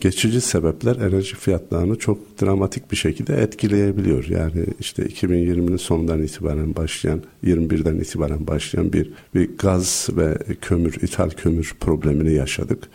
[0.00, 4.24] geçici sebepler enerji fiyatlarını çok dramatik bir şekilde etkileyebiliyor.
[4.24, 11.30] Yani işte 2020'nin sonundan itibaren başlayan, 21'den itibaren başlayan bir bir gaz ve kömür, ithal
[11.30, 12.88] kömür problemini yaşadık.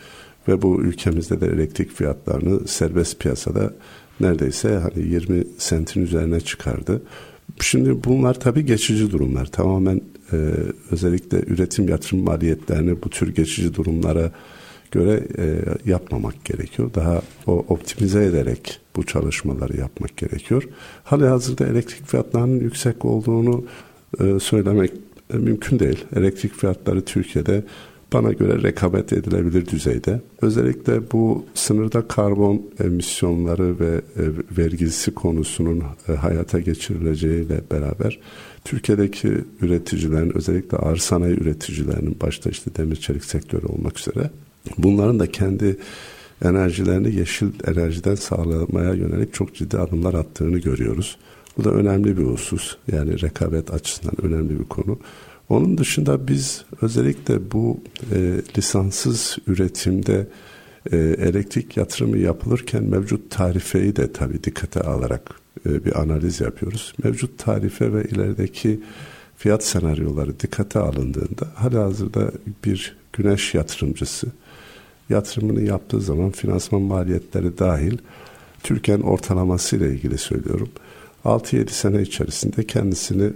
[0.47, 3.73] Ve bu ülkemizde de elektrik fiyatlarını serbest piyasada
[4.19, 7.01] neredeyse hani 20 sentin üzerine çıkardı.
[7.61, 9.45] Şimdi bunlar tabii geçici durumlar.
[9.45, 10.01] Tamamen
[10.33, 10.37] e,
[10.91, 14.31] özellikle üretim yatırım maliyetlerini bu tür geçici durumlara
[14.91, 16.89] göre e, yapmamak gerekiyor.
[16.95, 20.63] Daha o optimize ederek bu çalışmaları yapmak gerekiyor.
[21.03, 23.65] Hali hazırda elektrik fiyatlarının yüksek olduğunu
[24.19, 24.91] e, söylemek
[25.33, 26.05] e, mümkün değil.
[26.15, 27.63] Elektrik fiyatları Türkiye'de
[28.13, 30.21] bana göre rekabet edilebilir düzeyde.
[30.41, 34.23] Özellikle bu sınırda karbon emisyonları ve e,
[34.57, 38.19] vergisi konusunun e, hayata geçirileceğiyle beraber
[38.65, 39.29] Türkiye'deki
[39.61, 44.29] üreticilerin özellikle ağır sanayi üreticilerinin başta işte demir çelik sektörü olmak üzere
[44.77, 45.77] bunların da kendi
[46.45, 51.17] enerjilerini yeşil enerjiden sağlamaya yönelik çok ciddi adımlar attığını görüyoruz.
[51.57, 52.77] Bu da önemli bir husus.
[52.91, 54.99] Yani rekabet açısından önemli bir konu.
[55.49, 57.79] Onun dışında biz özellikle bu
[58.13, 60.27] e, lisanssız üretimde
[60.91, 65.31] e, elektrik yatırımı yapılırken mevcut tarifeyi de tabii dikkate alarak
[65.65, 66.93] e, bir analiz yapıyoruz.
[67.03, 68.79] Mevcut tarife ve ilerideki
[69.37, 72.31] fiyat senaryoları dikkate alındığında halihazırda
[72.65, 74.27] bir güneş yatırımcısı
[75.09, 77.97] yatırımını yaptığı zaman finansman maliyetleri dahil
[78.63, 80.69] Türkiye'nin ortalaması ile ilgili söylüyorum.
[81.25, 83.29] 6-7 sene içerisinde kendisini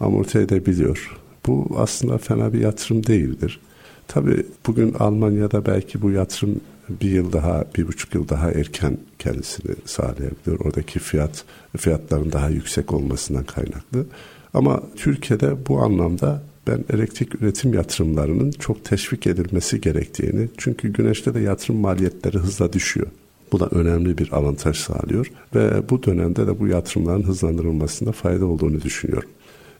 [0.00, 1.16] amorti edebiliyor.
[1.46, 3.60] Bu aslında fena bir yatırım değildir.
[4.08, 9.74] Tabii bugün Almanya'da belki bu yatırım bir yıl daha, bir buçuk yıl daha erken kendisini
[9.84, 10.60] sağlayabiliyor.
[10.60, 11.44] Oradaki fiyat,
[11.76, 14.06] fiyatların daha yüksek olmasından kaynaklı.
[14.54, 21.40] Ama Türkiye'de bu anlamda ben elektrik üretim yatırımlarının çok teşvik edilmesi gerektiğini, çünkü güneşte de
[21.40, 23.06] yatırım maliyetleri hızla düşüyor.
[23.52, 28.80] Bu da önemli bir avantaj sağlıyor ve bu dönemde de bu yatırımların hızlandırılmasında fayda olduğunu
[28.80, 29.30] düşünüyorum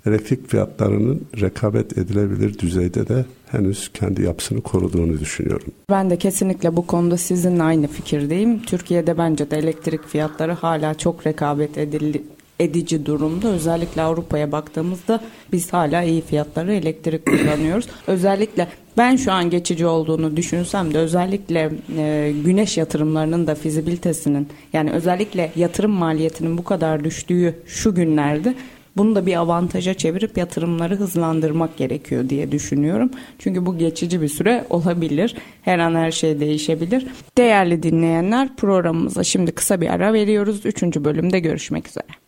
[0.07, 5.73] elektrik fiyatlarının rekabet edilebilir düzeyde de henüz kendi yapısını koruduğunu düşünüyorum.
[5.91, 8.63] Ben de kesinlikle bu konuda sizinle aynı fikirdeyim.
[8.63, 12.23] Türkiye'de bence de elektrik fiyatları hala çok rekabet edildi,
[12.61, 13.49] edici durumda.
[13.49, 15.21] Özellikle Avrupa'ya baktığımızda
[15.53, 17.87] biz hala iyi fiyatları elektrik kullanıyoruz.
[18.07, 24.91] Özellikle ben şu an geçici olduğunu düşünsem de özellikle e, güneş yatırımlarının da fizibilitesinin yani
[24.91, 28.55] özellikle yatırım maliyetinin bu kadar düştüğü şu günlerde
[28.97, 33.11] bunu da bir avantaja çevirip yatırımları hızlandırmak gerekiyor diye düşünüyorum.
[33.39, 35.37] Çünkü bu geçici bir süre olabilir.
[35.63, 37.07] Her an her şey değişebilir.
[37.39, 40.67] Değerli dinleyenler programımıza şimdi kısa bir ara veriyoruz.
[40.67, 42.24] Üçüncü bölümde görüşmek üzere.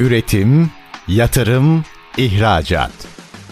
[0.00, 0.70] Üretim,
[1.08, 1.84] yatırım,
[2.16, 2.92] ihracat.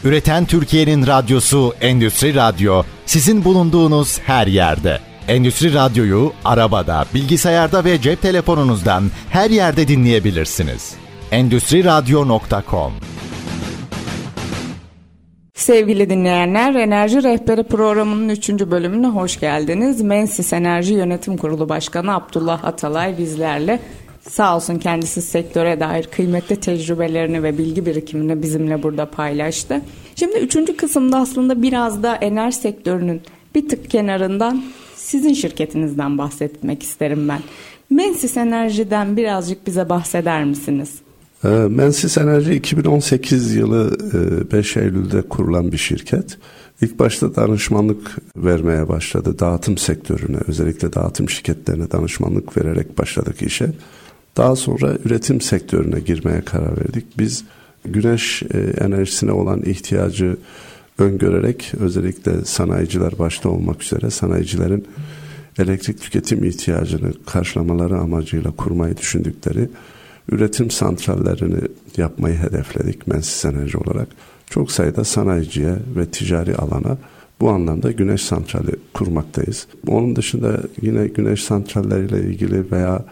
[0.04, 4.98] Üreten Türkiye'nin radyosu Endüstri Radyo sizin bulunduğunuz her yerde.
[5.28, 10.94] Endüstri Radyo'yu arabada, bilgisayarda ve cep telefonunuzdan her yerde dinleyebilirsiniz
[11.32, 12.92] endüstriradyo.com
[15.54, 18.50] Sevgili dinleyenler, Enerji Rehberi programının 3.
[18.50, 20.02] bölümüne hoş geldiniz.
[20.02, 23.80] Mensis Enerji Yönetim Kurulu Başkanı Abdullah Atalay bizlerle.
[24.30, 29.80] Sağ olsun kendisi sektöre dair kıymetli tecrübelerini ve bilgi birikimini bizimle burada paylaştı.
[30.16, 33.20] Şimdi üçüncü kısımda aslında biraz da enerji sektörünün
[33.54, 34.64] bir tık kenarından
[34.96, 37.40] sizin şirketinizden bahsetmek isterim ben.
[37.90, 40.90] Mensis Enerji'den birazcık bize bahseder misiniz?
[41.44, 43.96] Ee, Mensis Enerji 2018 yılı
[44.52, 46.38] 5 e, Eylül'de kurulan bir şirket.
[46.82, 49.38] İlk başta danışmanlık vermeye başladı.
[49.38, 53.72] Dağıtım sektörüne, özellikle dağıtım şirketlerine danışmanlık vererek başladık işe.
[54.38, 57.04] Daha sonra üretim sektörüne girmeye karar verdik.
[57.18, 57.44] Biz
[57.84, 60.36] güneş e, enerjisine olan ihtiyacı
[60.98, 64.88] öngörerek özellikle sanayiciler başta olmak üzere sanayicilerin
[65.58, 69.68] elektrik tüketim ihtiyacını karşılamaları amacıyla kurmayı düşündükleri
[70.32, 71.60] üretim santrallerini
[71.96, 74.08] yapmayı hedefledik Mensis Enerji olarak.
[74.50, 76.98] Çok sayıda sanayiciye ve ticari alana
[77.40, 79.66] bu anlamda güneş santrali kurmaktayız.
[79.86, 83.04] Onun dışında yine güneş santralleriyle ilgili veya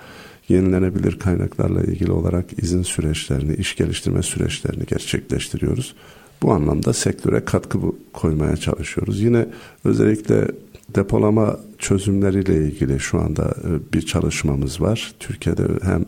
[0.49, 5.95] yenilenebilir kaynaklarla ilgili olarak izin süreçlerini, iş geliştirme süreçlerini gerçekleştiriyoruz.
[6.43, 7.79] Bu anlamda sektöre katkı
[8.13, 9.21] koymaya çalışıyoruz.
[9.21, 9.47] Yine
[9.85, 10.49] özellikle
[10.95, 15.15] depolama çözümleriyle ilgili şu anda e, bir çalışmamız var.
[15.21, 16.05] Türkiye'de hem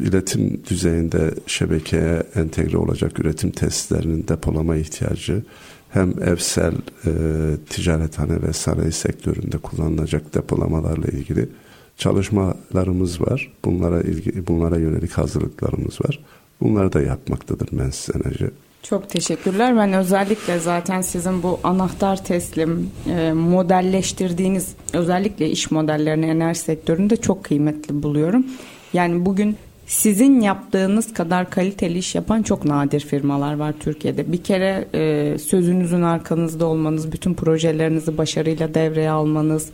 [0.00, 5.42] iletim düzeyinde şebekeye entegre olacak üretim testlerinin depolama ihtiyacı
[5.90, 6.72] hem evsel
[7.06, 7.10] e,
[7.70, 11.48] ticarethane ve sanayi sektöründe kullanılacak depolamalarla ilgili
[12.00, 13.52] çalışmalarımız var.
[13.64, 16.18] Bunlara ilgili bunlara yönelik hazırlıklarımız var.
[16.60, 18.50] Bunları da yapmaktadır Mensis Enerji.
[18.82, 19.76] Çok teşekkürler.
[19.76, 27.44] Ben özellikle zaten sizin bu anahtar teslim e, modelleştirdiğiniz özellikle iş modellerini enerji sektöründe çok
[27.44, 28.46] kıymetli buluyorum.
[28.92, 34.32] Yani bugün sizin yaptığınız kadar kaliteli iş yapan çok nadir firmalar var Türkiye'de.
[34.32, 39.68] Bir kere e, sözünüzün arkanızda olmanız, bütün projelerinizi başarıyla devreye almanız,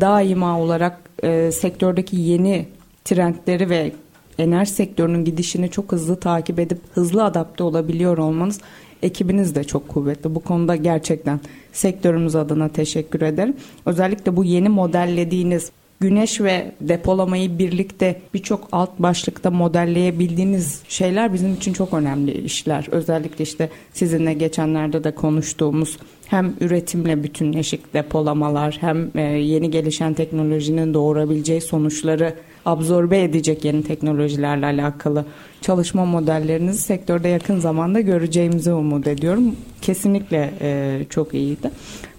[0.00, 2.66] daima olarak e, sektördeki yeni
[3.04, 3.92] trendleri ve
[4.38, 8.60] enerji sektörünün gidişini çok hızlı takip edip hızlı adapte olabiliyor olmanız
[9.02, 10.34] ekibiniz de çok kuvvetli.
[10.34, 11.40] Bu konuda gerçekten
[11.72, 13.56] sektörümüz adına teşekkür ederim.
[13.86, 21.72] Özellikle bu yeni modellediğiniz güneş ve depolamayı birlikte birçok alt başlıkta modelleyebildiğiniz şeyler bizim için
[21.72, 22.86] çok önemli işler.
[22.90, 25.98] Özellikle işte sizinle geçenlerde de konuştuğumuz
[26.34, 32.34] hem üretimle bütünleşik depolamalar hem e, yeni gelişen teknolojinin doğurabileceği sonuçları
[32.66, 35.24] absorbe edecek yeni teknolojilerle alakalı
[35.60, 39.56] çalışma modellerinizi sektörde yakın zamanda göreceğimizi umut ediyorum.
[39.82, 41.70] Kesinlikle e, çok iyiydi.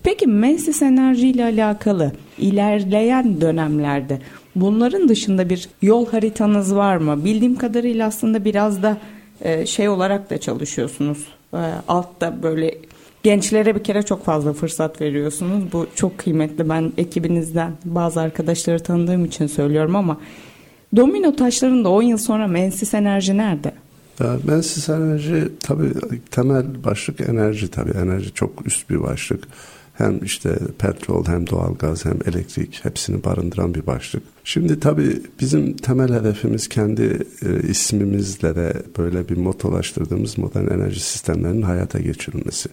[0.03, 4.19] Peki Mensis Enerji ile alakalı ilerleyen dönemlerde
[4.55, 7.25] bunların dışında bir yol haritanız var mı?
[7.25, 8.97] Bildiğim kadarıyla aslında biraz da
[9.41, 11.27] e, şey olarak da çalışıyorsunuz.
[11.87, 12.75] Altta böyle
[13.25, 15.63] gençlere bir kere çok fazla fırsat veriyorsunuz.
[15.73, 16.69] Bu çok kıymetli.
[16.69, 20.17] Ben ekibinizden bazı arkadaşları tanıdığım için söylüyorum ama
[20.95, 23.71] domino taşlarında 10 yıl sonra Mensis Enerji nerede?
[24.43, 25.91] Mensis enerji tabii
[26.31, 29.43] temel başlık enerji tabii enerji çok üst bir başlık
[29.93, 34.23] hem işte petrol hem doğalgaz hem elektrik hepsini barındıran bir başlık.
[34.43, 41.61] Şimdi tabii bizim temel hedefimiz kendi e, ismimizle de böyle bir motolaştırdığımız modern enerji sistemlerinin
[41.61, 42.69] hayata geçirilmesi.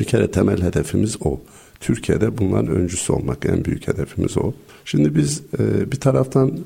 [0.00, 1.40] Bir kere temel hedefimiz o.
[1.80, 4.52] Türkiye'de bunların öncüsü olmak en büyük hedefimiz o.
[4.84, 6.58] Şimdi biz e, bir taraftan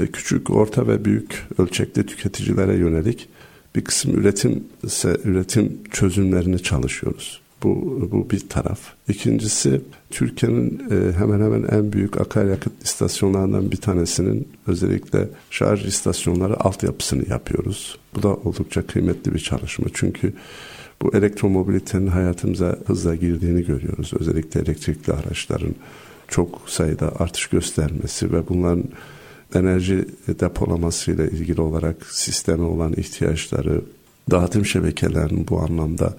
[0.00, 3.28] e, küçük, orta ve büyük ölçekli tüketicilere yönelik
[3.76, 4.64] bir kısım üretim
[5.24, 7.40] üretim çözümlerini çalışıyoruz.
[7.62, 8.80] Bu, bu bir taraf.
[9.08, 17.28] İkincisi Türkiye'nin e, hemen hemen en büyük akaryakıt istasyonlarından bir tanesinin özellikle şarj istasyonları altyapısını
[17.28, 17.98] yapıyoruz.
[18.14, 19.86] Bu da oldukça kıymetli bir çalışma.
[19.94, 20.32] Çünkü
[21.02, 24.12] bu elektromobilitenin hayatımıza hızla girdiğini görüyoruz.
[24.20, 25.74] Özellikle elektrikli araçların
[26.28, 28.84] çok sayıda artış göstermesi ve bunların
[29.54, 33.82] enerji depolaması ile ilgili olarak sisteme olan ihtiyaçları,
[34.30, 36.16] dağıtım şebekelerinin bu anlamda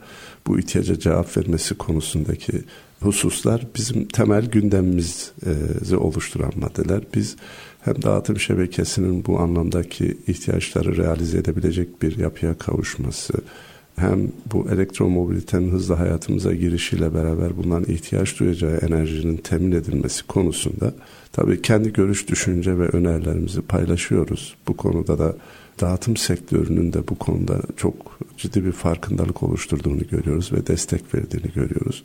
[0.48, 2.64] bu ihtiyaca cevap vermesi konusundaki
[3.02, 7.02] hususlar bizim temel gündemimizi oluşturan maddeler.
[7.16, 7.36] Biz
[7.82, 13.34] hem dağıtım şebekesinin bu anlamdaki ihtiyaçları realize edebilecek bir yapıya kavuşması,
[14.00, 20.94] hem bu elektromobilitenin hızla hayatımıza girişiyle beraber bundan ihtiyaç duyacağı enerjinin temin edilmesi konusunda
[21.32, 24.56] tabii kendi görüş, düşünce ve önerilerimizi paylaşıyoruz.
[24.68, 25.36] Bu konuda da
[25.82, 32.04] dağıtım sektörünün de bu konuda çok ciddi bir farkındalık oluşturduğunu görüyoruz ve destek verdiğini görüyoruz.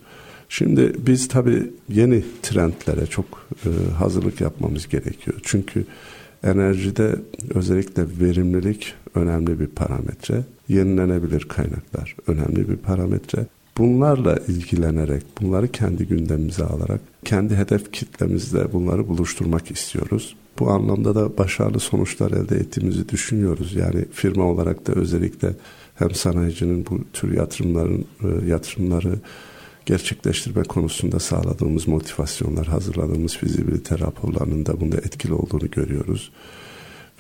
[0.49, 5.41] Şimdi biz tabii yeni trendlere çok e, hazırlık yapmamız gerekiyor.
[5.43, 5.85] Çünkü
[6.45, 7.17] enerjide
[7.55, 10.43] özellikle verimlilik önemli bir parametre.
[10.69, 13.47] Yenilenebilir kaynaklar önemli bir parametre.
[13.79, 20.37] Bunlarla ilgilenerek, bunları kendi gündemimize alarak, kendi hedef kitlemizle bunları buluşturmak istiyoruz.
[20.59, 23.75] Bu anlamda da başarılı sonuçlar elde ettiğimizi düşünüyoruz.
[23.75, 25.55] Yani firma olarak da özellikle
[25.95, 29.19] hem sanayicinin bu tür yatırımların e, yatırımları
[29.87, 36.31] gerçekleştirme konusunda sağladığımız motivasyonlar, hazırladığımız fizibilite raporlarının da bunda etkili olduğunu görüyoruz.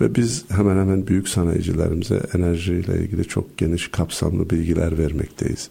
[0.00, 5.70] Ve biz hemen hemen büyük sanayicilerimize enerjiyle ilgili çok geniş kapsamlı bilgiler vermekteyiz.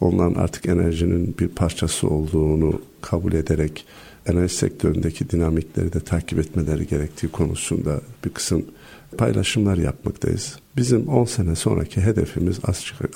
[0.00, 3.84] Onların artık enerjinin bir parçası olduğunu kabul ederek
[4.26, 8.64] enerji sektöründeki dinamikleri de takip etmeleri gerektiği konusunda bir kısım
[9.18, 10.58] paylaşımlar yapmaktayız.
[10.76, 12.58] Bizim 10 sene sonraki hedefimiz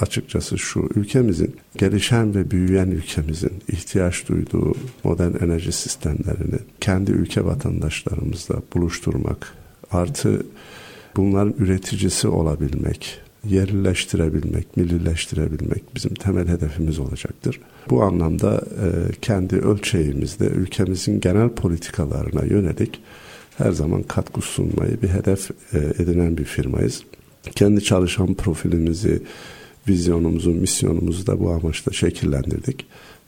[0.00, 4.74] açıkçası şu ülkemizin gelişen ve büyüyen ülkemizin ihtiyaç duyduğu
[5.04, 9.54] modern enerji sistemlerini kendi ülke vatandaşlarımızla buluşturmak
[9.92, 10.46] artı
[11.16, 17.60] bunların üreticisi olabilmek, yerleştirebilmek, millileştirebilmek bizim temel hedefimiz olacaktır.
[17.90, 23.00] Bu anlamda e, kendi ölçeğimizde ülkemizin genel politikalarına yönelik
[23.58, 27.02] her zaman katkı sunmayı bir hedef e, edinen bir firmayız.
[27.54, 29.22] Kendi çalışan profilimizi,
[29.88, 32.86] vizyonumuzu, misyonumuzu da bu amaçla şekillendirdik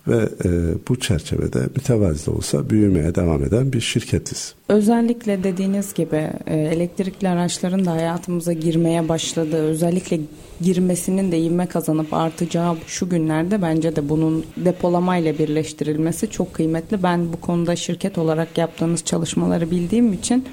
[0.09, 0.49] ve e,
[0.89, 4.55] bu çerçevede mütevazi de olsa büyümeye devam eden bir şirketiz.
[4.69, 10.21] Özellikle dediğiniz gibi e, elektrikli araçların da hayatımıza girmeye başladığı, özellikle
[10.61, 17.03] girmesinin de ivme kazanıp artacağı şu günlerde bence de bunun depolamayla birleştirilmesi çok kıymetli.
[17.03, 20.45] Ben bu konuda şirket olarak yaptığınız çalışmaları bildiğim için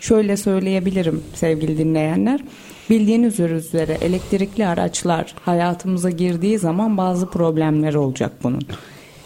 [0.00, 2.40] şöyle söyleyebilirim sevgili dinleyenler.
[2.90, 8.62] Bildiğiniz üzere elektrikli araçlar hayatımıza girdiği zaman bazı problemler olacak bunun.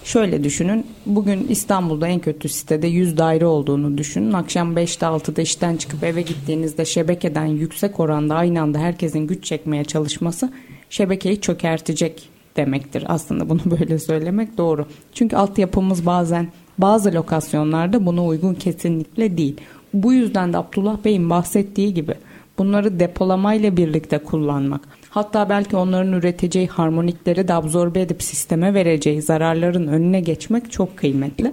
[0.04, 0.86] Şöyle düşünün.
[1.06, 4.32] Bugün İstanbul'da en kötü sitede 100 daire olduğunu düşünün.
[4.32, 9.84] Akşam 5'te 6'da işten çıkıp eve gittiğinizde şebekeden yüksek oranda aynı anda herkesin güç çekmeye
[9.84, 10.52] çalışması
[10.90, 13.04] şebekeyi çökertecek demektir.
[13.06, 14.86] Aslında bunu böyle söylemek doğru.
[15.14, 16.48] Çünkü altyapımız bazen
[16.78, 19.56] bazı lokasyonlarda buna uygun kesinlikle değil.
[19.94, 22.14] Bu yüzden de Abdullah Bey'in bahsettiği gibi
[22.58, 24.80] bunları depolamayla birlikte kullanmak.
[25.10, 31.52] Hatta belki onların üreteceği harmonikleri de absorbe edip sisteme vereceği zararların önüne geçmek çok kıymetli.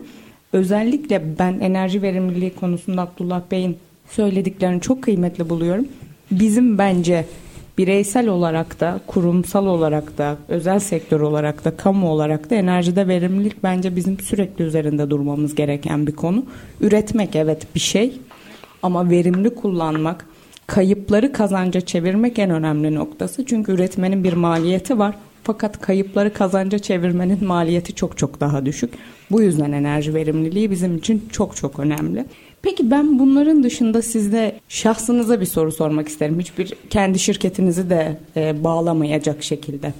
[0.53, 3.77] Özellikle ben enerji verimliliği konusunda Abdullah Bey'in
[4.09, 5.87] söylediklerini çok kıymetli buluyorum.
[6.31, 7.25] Bizim bence
[7.77, 13.63] bireysel olarak da, kurumsal olarak da, özel sektör olarak da, kamu olarak da enerjide verimlilik
[13.63, 16.45] bence bizim sürekli üzerinde durmamız gereken bir konu.
[16.81, 18.13] Üretmek evet bir şey
[18.83, 20.25] ama verimli kullanmak,
[20.69, 23.45] kayıpları kazanca çevirmek en önemli noktası.
[23.45, 25.15] Çünkü üretmenin bir maliyeti var.
[25.43, 28.93] Fakat kayıpları kazanca çevirmenin maliyeti çok çok daha düşük.
[29.31, 32.25] Bu yüzden enerji verimliliği bizim için çok çok önemli.
[32.61, 36.39] Peki ben bunların dışında sizde şahsınıza bir soru sormak isterim.
[36.39, 39.93] Hiçbir kendi şirketinizi de e, bağlamayacak şekilde.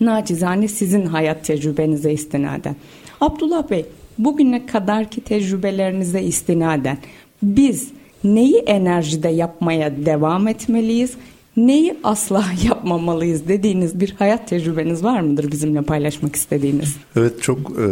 [0.00, 2.76] Nacizane sizin hayat tecrübenize istinaden.
[3.20, 3.86] Abdullah Bey,
[4.18, 6.98] bugüne kadarki tecrübelerinize istinaden
[7.42, 7.88] biz
[8.24, 11.12] neyi enerjide yapmaya devam etmeliyiz?
[11.56, 16.96] Neyi asla yapmamalıyız dediğiniz bir hayat tecrübeniz var mıdır bizimle paylaşmak istediğiniz?
[17.16, 17.86] Evet çok e,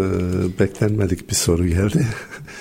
[0.61, 2.07] beklenmedik bir soru geldi.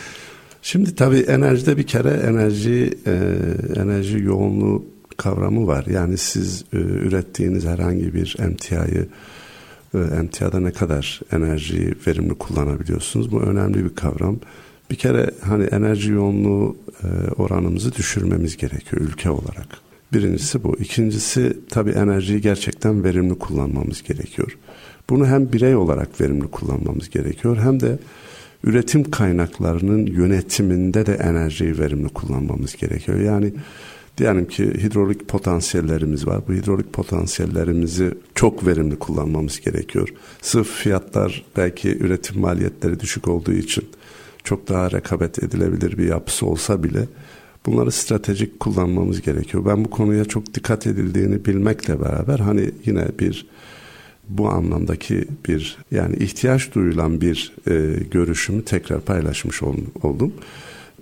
[0.62, 3.12] Şimdi tabii enerjide bir kere enerji e,
[3.82, 4.86] enerji yoğunluğu
[5.18, 5.86] kavramı var.
[5.86, 9.08] Yani siz e, ürettiğiniz herhangi bir emtiayı
[9.94, 13.32] e, emtiada ne kadar enerjiyi verimli kullanabiliyorsunuz?
[13.32, 14.40] Bu önemli bir kavram.
[14.92, 19.68] Bir kere hani enerji yoğunluğu e, oranımızı düşürmemiz gerekiyor ülke olarak.
[20.14, 20.78] Birincisi bu.
[20.78, 24.58] İkincisi tabii enerjiyi gerçekten verimli kullanmamız gerekiyor.
[25.10, 28.00] Bunu hem birey olarak verimli kullanmamız gerekiyor hem de
[28.64, 33.20] üretim kaynaklarının yönetiminde de enerjiyi verimli kullanmamız gerekiyor.
[33.20, 33.54] Yani
[34.18, 36.42] diyelim ki hidrolik potansiyellerimiz var.
[36.48, 40.10] Bu hidrolik potansiyellerimizi çok verimli kullanmamız gerekiyor.
[40.42, 43.90] Sırf fiyatlar belki üretim maliyetleri düşük olduğu için
[44.50, 47.08] çok daha rekabet edilebilir bir yapısı olsa bile
[47.66, 49.66] bunları stratejik kullanmamız gerekiyor.
[49.66, 53.46] Ben bu konuya çok dikkat edildiğini bilmekle beraber hani yine bir
[54.30, 59.64] bu anlamdaki bir yani ihtiyaç duyulan bir e, görüşümü tekrar paylaşmış
[60.04, 60.34] oldum.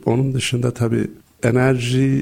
[0.06, 1.08] Onun dışında tabii
[1.44, 2.22] enerjiye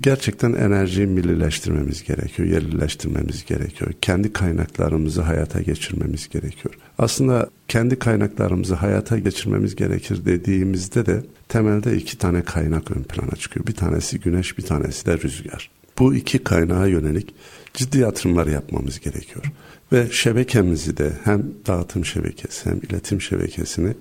[0.00, 3.90] gerçekten enerjiyi millileştirmemiz gerekiyor, yerlileştirmemiz gerekiyor.
[4.00, 6.74] Kendi kaynaklarımızı hayata geçirmemiz gerekiyor.
[6.98, 13.66] Aslında kendi kaynaklarımızı hayata geçirmemiz gerekir dediğimizde de temelde iki tane kaynak ön plana çıkıyor.
[13.66, 15.70] Bir tanesi güneş, bir tanesi de rüzgar.
[15.98, 17.34] Bu iki kaynağa yönelik
[17.74, 19.44] ciddi yatırımlar yapmamız gerekiyor.
[19.92, 23.94] Ve şebekemizi de hem dağıtım şebekesi hem iletim şebekesini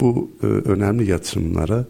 [0.00, 1.84] bu e, önemli yatırımlara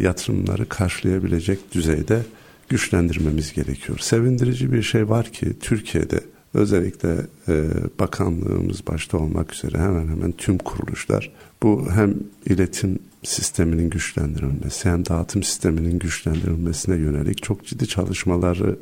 [0.00, 2.22] yatırımları karşılayabilecek düzeyde
[2.68, 3.98] güçlendirmemiz gerekiyor.
[3.98, 6.20] Sevindirici bir şey var ki Türkiye'de
[6.54, 7.16] özellikle
[7.48, 7.64] e,
[7.98, 12.14] bakanlığımız başta olmak üzere hemen hemen tüm kuruluşlar bu hem
[12.46, 18.78] iletim sisteminin güçlendirilmesi hem dağıtım sisteminin güçlendirilmesine yönelik çok ciddi çalışmaları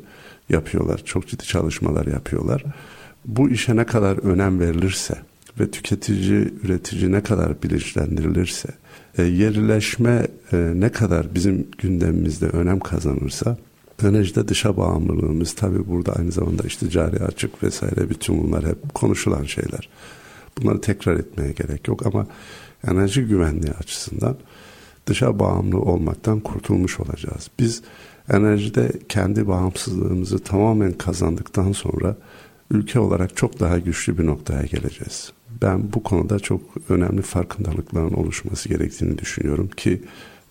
[0.49, 1.01] yapıyorlar.
[1.05, 2.63] Çok ciddi çalışmalar yapıyorlar.
[3.25, 5.15] Bu işe ne kadar önem verilirse
[5.59, 8.84] ve tüketici, üretici ne kadar bilinçlendirilirse, e,
[9.23, 13.57] yerleşme e, ne kadar bizim gündemimizde önem kazanırsa,
[14.03, 19.43] enerjide dışa bağımlılığımız tabi burada aynı zamanda işte cari açık vesaire bütün bunlar hep konuşulan
[19.43, 19.89] şeyler.
[20.57, 22.27] Bunları tekrar etmeye gerek yok ama
[22.87, 24.37] enerji güvenliği açısından
[25.07, 27.49] dışa bağımlı olmaktan kurtulmuş olacağız.
[27.59, 27.81] Biz
[28.33, 32.15] Enerjide kendi bağımsızlığımızı tamamen kazandıktan sonra
[32.71, 35.31] ülke olarak çok daha güçlü bir noktaya geleceğiz.
[35.61, 40.01] Ben bu konuda çok önemli farkındalıkların oluşması gerektiğini düşünüyorum ki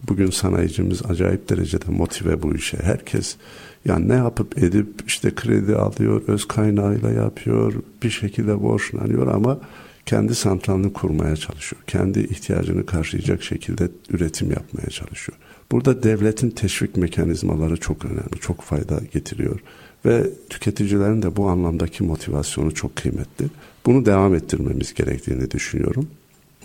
[0.09, 2.79] bugün sanayicimiz acayip derecede motive bu işe.
[2.83, 3.37] Herkes
[3.85, 9.61] yani ne yapıp edip işte kredi alıyor, öz kaynağıyla yapıyor, bir şekilde borçlanıyor ama
[10.07, 11.83] kendi santralini kurmaya çalışıyor.
[11.87, 15.39] Kendi ihtiyacını karşılayacak şekilde üretim yapmaya çalışıyor.
[15.73, 19.61] Burada devletin teşvik mekanizmaları çok önemli, çok fayda getiriyor.
[20.07, 23.47] Ve tüketicilerin de bu anlamdaki motivasyonu çok kıymetli.
[23.87, 26.09] Bunu devam ettirmemiz gerektiğini düşünüyorum.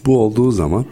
[0.05, 0.85] Bu olduğu zaman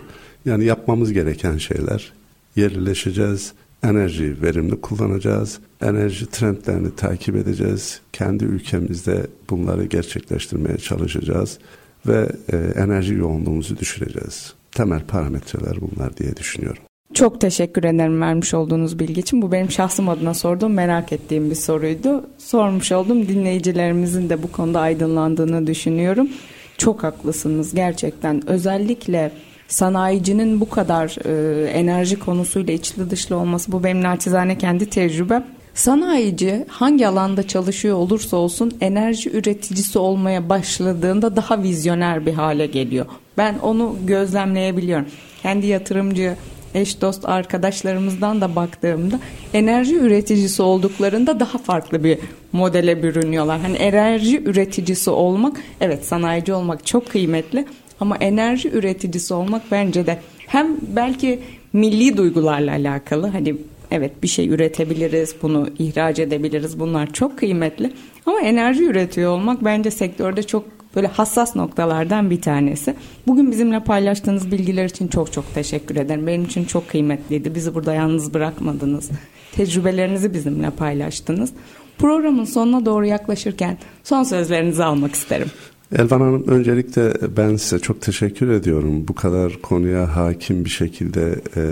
[0.45, 2.13] yani yapmamız gereken şeyler
[2.55, 11.59] yerleşeceğiz, enerjiyi verimli kullanacağız, enerji trendlerini takip edeceğiz, kendi ülkemizde bunları gerçekleştirmeye çalışacağız
[12.07, 14.53] ve e, enerji yoğunluğumuzu düşüreceğiz.
[14.71, 16.83] Temel parametreler bunlar diye düşünüyorum.
[17.13, 19.41] Çok teşekkür ederim vermiş olduğunuz bilgi için.
[19.41, 22.23] Bu benim şahsım adına sorduğum merak ettiğim bir soruydu.
[22.37, 23.27] Sormuş oldum.
[23.27, 26.29] Dinleyicilerimizin de bu konuda aydınlandığını düşünüyorum.
[26.77, 28.49] Çok haklısınız gerçekten.
[28.49, 29.31] Özellikle
[29.67, 35.45] sanayicinin bu kadar e, enerji konusuyla içli dışlı olması bu benim naçizane kendi tecrübem.
[35.73, 43.05] Sanayici hangi alanda çalışıyor olursa olsun enerji üreticisi olmaya başladığında daha vizyoner bir hale geliyor.
[43.37, 45.05] Ben onu gözlemleyebiliyorum.
[45.41, 46.35] Kendi yatırımcı
[46.77, 49.19] eş dost arkadaşlarımızdan da baktığımda
[49.53, 52.17] enerji üreticisi olduklarında daha farklı bir
[52.51, 53.59] modele bürünüyorlar.
[53.59, 57.65] Hani enerji üreticisi olmak evet sanayici olmak çok kıymetli
[57.99, 61.39] ama enerji üreticisi olmak bence de hem belki
[61.73, 63.55] milli duygularla alakalı hani
[63.91, 66.79] evet bir şey üretebiliriz, bunu ihraç edebiliriz.
[66.79, 67.91] Bunlar çok kıymetli.
[68.25, 70.63] Ama enerji üretiyor olmak bence sektörde çok
[70.95, 72.95] böyle hassas noktalardan bir tanesi.
[73.27, 76.27] Bugün bizimle paylaştığınız bilgiler için çok çok teşekkür ederim.
[76.27, 77.55] Benim için çok kıymetliydi.
[77.55, 79.09] Bizi burada yalnız bırakmadınız.
[79.51, 81.53] Tecrübelerinizi bizimle paylaştınız.
[81.97, 85.47] Programın sonuna doğru yaklaşırken son sözlerinizi almak isterim.
[85.95, 89.07] Elvan Hanım öncelikle ben size çok teşekkür ediyorum.
[89.07, 91.63] Bu kadar konuya hakim bir şekilde e,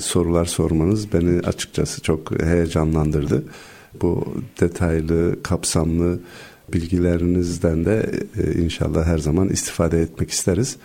[0.00, 3.44] sorular sormanız beni açıkçası çok heyecanlandırdı.
[4.02, 6.18] Bu detaylı, kapsamlı
[6.72, 10.76] bilgilerinizden de e, inşallah her zaman istifade etmek isteriz.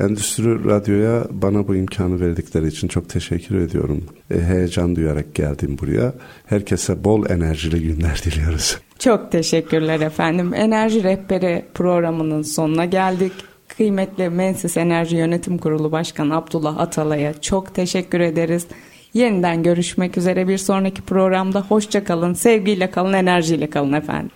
[0.00, 4.04] Endüstri Radyo'ya bana bu imkanı verdikleri için çok teşekkür ediyorum.
[4.30, 6.14] E, heyecan duyarak geldim buraya.
[6.46, 8.78] Herkese bol enerjili günler diliyoruz.
[9.02, 10.54] Çok teşekkürler efendim.
[10.54, 13.32] Enerji Rehberi programının sonuna geldik.
[13.68, 18.66] Kıymetli Mensis Enerji Yönetim Kurulu Başkanı Abdullah Atalay'a çok teşekkür ederiz.
[19.14, 21.60] Yeniden görüşmek üzere bir sonraki programda.
[21.60, 24.30] Hoşça kalın, sevgiyle kalın, enerjiyle kalın efendim.